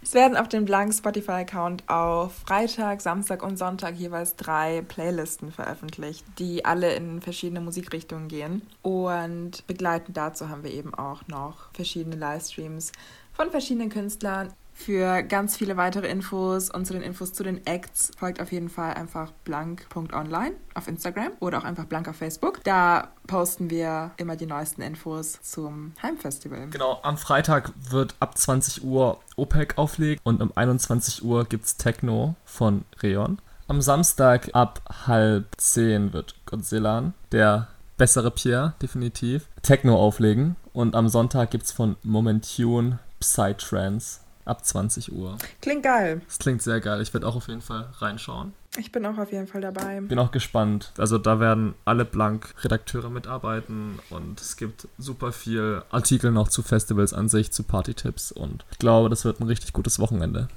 Es 0.02 0.14
werden 0.14 0.36
auf 0.36 0.48
dem 0.48 0.64
blanken 0.64 0.94
Spotify-Account 0.94 1.88
auf 1.88 2.32
Freitag, 2.46 3.02
Samstag 3.02 3.42
und 3.42 3.58
Sonntag 3.58 3.96
jeweils 3.96 4.34
drei 4.34 4.82
Playlisten 4.82 5.52
veröffentlicht, 5.52 6.24
die 6.38 6.64
alle 6.64 6.94
in 6.94 7.20
verschiedene 7.20 7.60
Musikrichtungen 7.60 8.28
gehen. 8.28 8.62
Und 8.80 9.66
begleitend 9.66 10.16
dazu 10.16 10.48
haben 10.48 10.64
wir 10.64 10.72
eben 10.72 10.94
auch 10.94 11.26
noch 11.28 11.70
verschiedene 11.74 12.16
Livestreams 12.16 12.92
von 13.34 13.50
verschiedenen 13.50 13.90
Künstlern 13.90 14.52
für 14.72 15.22
ganz 15.22 15.56
viele 15.56 15.76
weitere 15.76 16.09
Infos 16.09 16.70
und 16.70 16.87
zu 16.87 16.92
den 16.92 17.02
Infos 17.02 17.33
zu 17.33 17.42
den 17.42 17.66
Acts 17.66 18.11
folgt 18.16 18.40
auf 18.40 18.50
jeden 18.52 18.68
Fall 18.68 18.94
einfach 18.94 19.30
blank.online 19.44 20.52
auf 20.74 20.88
Instagram 20.88 21.33
oder 21.40 21.59
auch 21.59 21.64
einfach 21.64 21.85
blank 21.85 22.09
auf 22.09 22.16
Facebook. 22.16 22.64
Da 22.64 23.12
posten 23.26 23.70
wir 23.70 24.12
immer 24.16 24.37
die 24.37 24.46
neuesten 24.46 24.83
Infos 24.83 25.40
zum 25.42 25.92
Heimfestival. 26.02 26.68
Genau, 26.70 26.98
am 27.02 27.18
Freitag 27.18 27.72
wird 27.90 28.14
ab 28.20 28.38
20 28.38 28.85
Uhr 28.85 29.20
OPEC 29.37 29.76
auflegen 29.76 30.20
und 30.24 30.40
um 30.40 30.52
21 30.54 31.24
Uhr 31.24 31.44
gibt 31.44 31.66
es 31.66 31.76
Techno 31.76 32.35
von 32.44 32.85
Reon. 33.02 33.38
Am 33.68 33.80
Samstag 33.80 34.50
ab 34.52 34.80
halb 35.06 35.46
10 35.56 36.12
wird 36.12 36.35
Godzilla, 36.46 37.12
der 37.30 37.68
bessere 37.96 38.30
Pierre, 38.30 38.74
definitiv, 38.80 39.46
Techno 39.62 39.96
auflegen. 39.96 40.56
Und 40.72 40.96
am 40.96 41.09
Sonntag 41.09 41.50
gibt 41.50 41.64
es 41.64 41.72
von 41.72 41.96
Momentune 42.02 42.98
Psytrance 43.20 44.19
ab 44.44 44.64
20 44.64 45.12
Uhr. 45.12 45.37
Klingt 45.61 45.83
geil. 45.83 46.22
Das 46.26 46.38
klingt 46.38 46.62
sehr 46.62 46.81
geil. 46.81 47.00
Ich 47.00 47.12
werde 47.14 47.26
auch 47.26 47.37
auf 47.37 47.48
jeden 47.48 47.61
Fall 47.61 47.88
reinschauen. 47.98 48.53
Ich 48.76 48.92
bin 48.92 49.05
auch 49.05 49.18
auf 49.18 49.33
jeden 49.33 49.48
Fall 49.48 49.61
dabei. 49.61 50.00
Bin 50.00 50.18
auch 50.18 50.31
gespannt. 50.31 50.92
Also 50.96 51.18
da 51.18 51.40
werden 51.40 51.74
alle 51.85 52.05
Blank-Redakteure 52.05 53.11
mitarbeiten 53.11 53.98
und 54.11 54.40
es 54.40 54.57
gibt 54.57 54.87
super 54.96 55.33
viel 55.33 55.83
Artikel 55.90 56.31
noch 56.31 56.48
zu 56.48 56.62
Festivals 56.62 57.12
an 57.12 57.29
sich, 57.29 57.50
zu 57.50 57.64
Party-Tipps 57.64 58.31
und 58.31 58.64
ich 58.70 58.79
glaube, 58.79 59.09
das 59.09 59.24
wird 59.24 59.40
ein 59.40 59.46
richtig 59.46 59.72
gutes 59.72 59.98
Wochenende. 59.98 60.48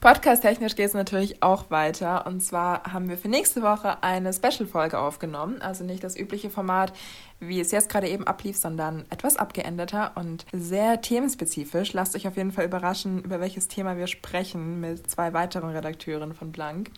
Podcast-technisch 0.00 0.76
geht 0.76 0.88
es 0.88 0.94
natürlich 0.94 1.42
auch 1.42 1.70
weiter. 1.70 2.26
Und 2.26 2.40
zwar 2.42 2.92
haben 2.92 3.08
wir 3.08 3.16
für 3.16 3.28
nächste 3.28 3.62
Woche 3.62 4.02
eine 4.02 4.32
Special-Folge 4.32 4.98
aufgenommen. 4.98 5.62
Also 5.62 5.84
nicht 5.84 6.04
das 6.04 6.18
übliche 6.18 6.50
Format, 6.50 6.92
wie 7.40 7.60
es 7.60 7.70
jetzt 7.72 7.88
gerade 7.88 8.08
eben 8.08 8.26
ablief, 8.26 8.56
sondern 8.56 9.04
etwas 9.10 9.36
abgeänderter 9.36 10.12
und 10.14 10.44
sehr 10.52 11.00
themenspezifisch. 11.00 11.92
Lasst 11.94 12.14
euch 12.14 12.28
auf 12.28 12.36
jeden 12.36 12.52
Fall 12.52 12.66
überraschen, 12.66 13.22
über 13.24 13.40
welches 13.40 13.66
Thema 13.68 13.96
wir 13.96 14.06
sprechen 14.06 14.80
mit 14.80 15.10
zwei 15.10 15.32
weiteren 15.32 15.70
Redakteuren 15.70 16.34
von 16.34 16.52
Blank. 16.52 16.90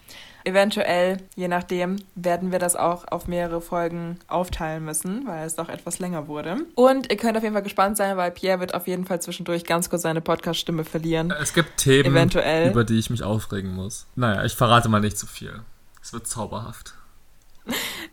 Eventuell, 0.44 1.18
je 1.36 1.46
nachdem, 1.46 1.96
werden 2.16 2.50
wir 2.50 2.58
das 2.58 2.74
auch 2.74 3.06
auf 3.08 3.28
mehrere 3.28 3.60
Folgen 3.60 4.18
aufteilen 4.26 4.84
müssen, 4.84 5.26
weil 5.26 5.46
es 5.46 5.54
doch 5.54 5.68
etwas 5.68 6.00
länger 6.00 6.26
wurde. 6.26 6.56
Und 6.74 7.10
ihr 7.10 7.16
könnt 7.16 7.36
auf 7.36 7.44
jeden 7.44 7.54
Fall 7.54 7.62
gespannt 7.62 7.96
sein, 7.96 8.16
weil 8.16 8.32
Pierre 8.32 8.58
wird 8.58 8.74
auf 8.74 8.88
jeden 8.88 9.04
Fall 9.04 9.22
zwischendurch 9.22 9.64
ganz 9.64 9.88
kurz 9.88 10.02
seine 10.02 10.20
Podcast-Stimme 10.20 10.84
verlieren. 10.84 11.32
Es 11.40 11.54
gibt 11.54 11.76
Themen, 11.76 12.06
Eventuell. 12.06 12.70
über 12.70 12.82
die 12.82 12.98
ich 12.98 13.10
mich 13.10 13.22
aufregen 13.22 13.72
muss. 13.72 14.06
Naja, 14.16 14.44
ich 14.44 14.54
verrate 14.54 14.88
mal 14.88 15.00
nicht 15.00 15.16
zu 15.16 15.26
viel. 15.28 15.60
Es 16.02 16.12
wird 16.12 16.26
zauberhaft. 16.26 16.94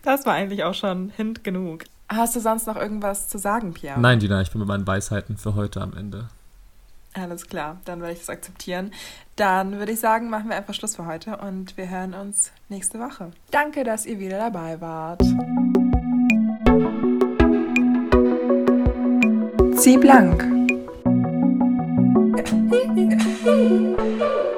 Das 0.04 0.28
war 0.28 0.34
eigentlich 0.34 0.64
auch 0.64 0.76
schon 0.76 1.10
Hint 1.10 1.44
genug. 1.44 1.86
Hast 2.10 2.36
du 2.36 2.40
sonst 2.40 2.66
noch 2.66 2.76
irgendwas 2.76 3.28
zu 3.28 3.38
sagen, 3.38 3.74
Pierre? 3.74 4.00
Nein, 4.00 4.20
Dina, 4.20 4.42
ich 4.42 4.50
bin 4.50 4.60
mit 4.60 4.68
meinen 4.68 4.88
Weisheiten 4.88 5.38
für 5.38 5.54
heute 5.54 5.80
am 5.80 5.96
Ende. 5.96 6.28
Alles 7.14 7.46
klar, 7.46 7.78
dann 7.86 8.02
werde 8.02 8.14
ich 8.14 8.20
das 8.20 8.30
akzeptieren. 8.30 8.92
Dann 9.36 9.78
würde 9.78 9.92
ich 9.92 10.00
sagen, 10.00 10.30
machen 10.30 10.50
wir 10.50 10.56
einfach 10.56 10.74
Schluss 10.74 10.96
für 10.96 11.06
heute 11.06 11.38
und 11.38 11.78
wir 11.78 11.90
hören 11.90 12.16
uns 12.16 12.52
nächste 12.68 13.00
Woche. 13.00 13.32
Danke, 13.52 13.84
dass 13.84 14.08
ihr 14.08 14.20
wieder 14.20 14.38
dabei 14.40 14.82
wart. 14.82 15.22
Zieh 19.78 19.98
blank. 19.98 20.46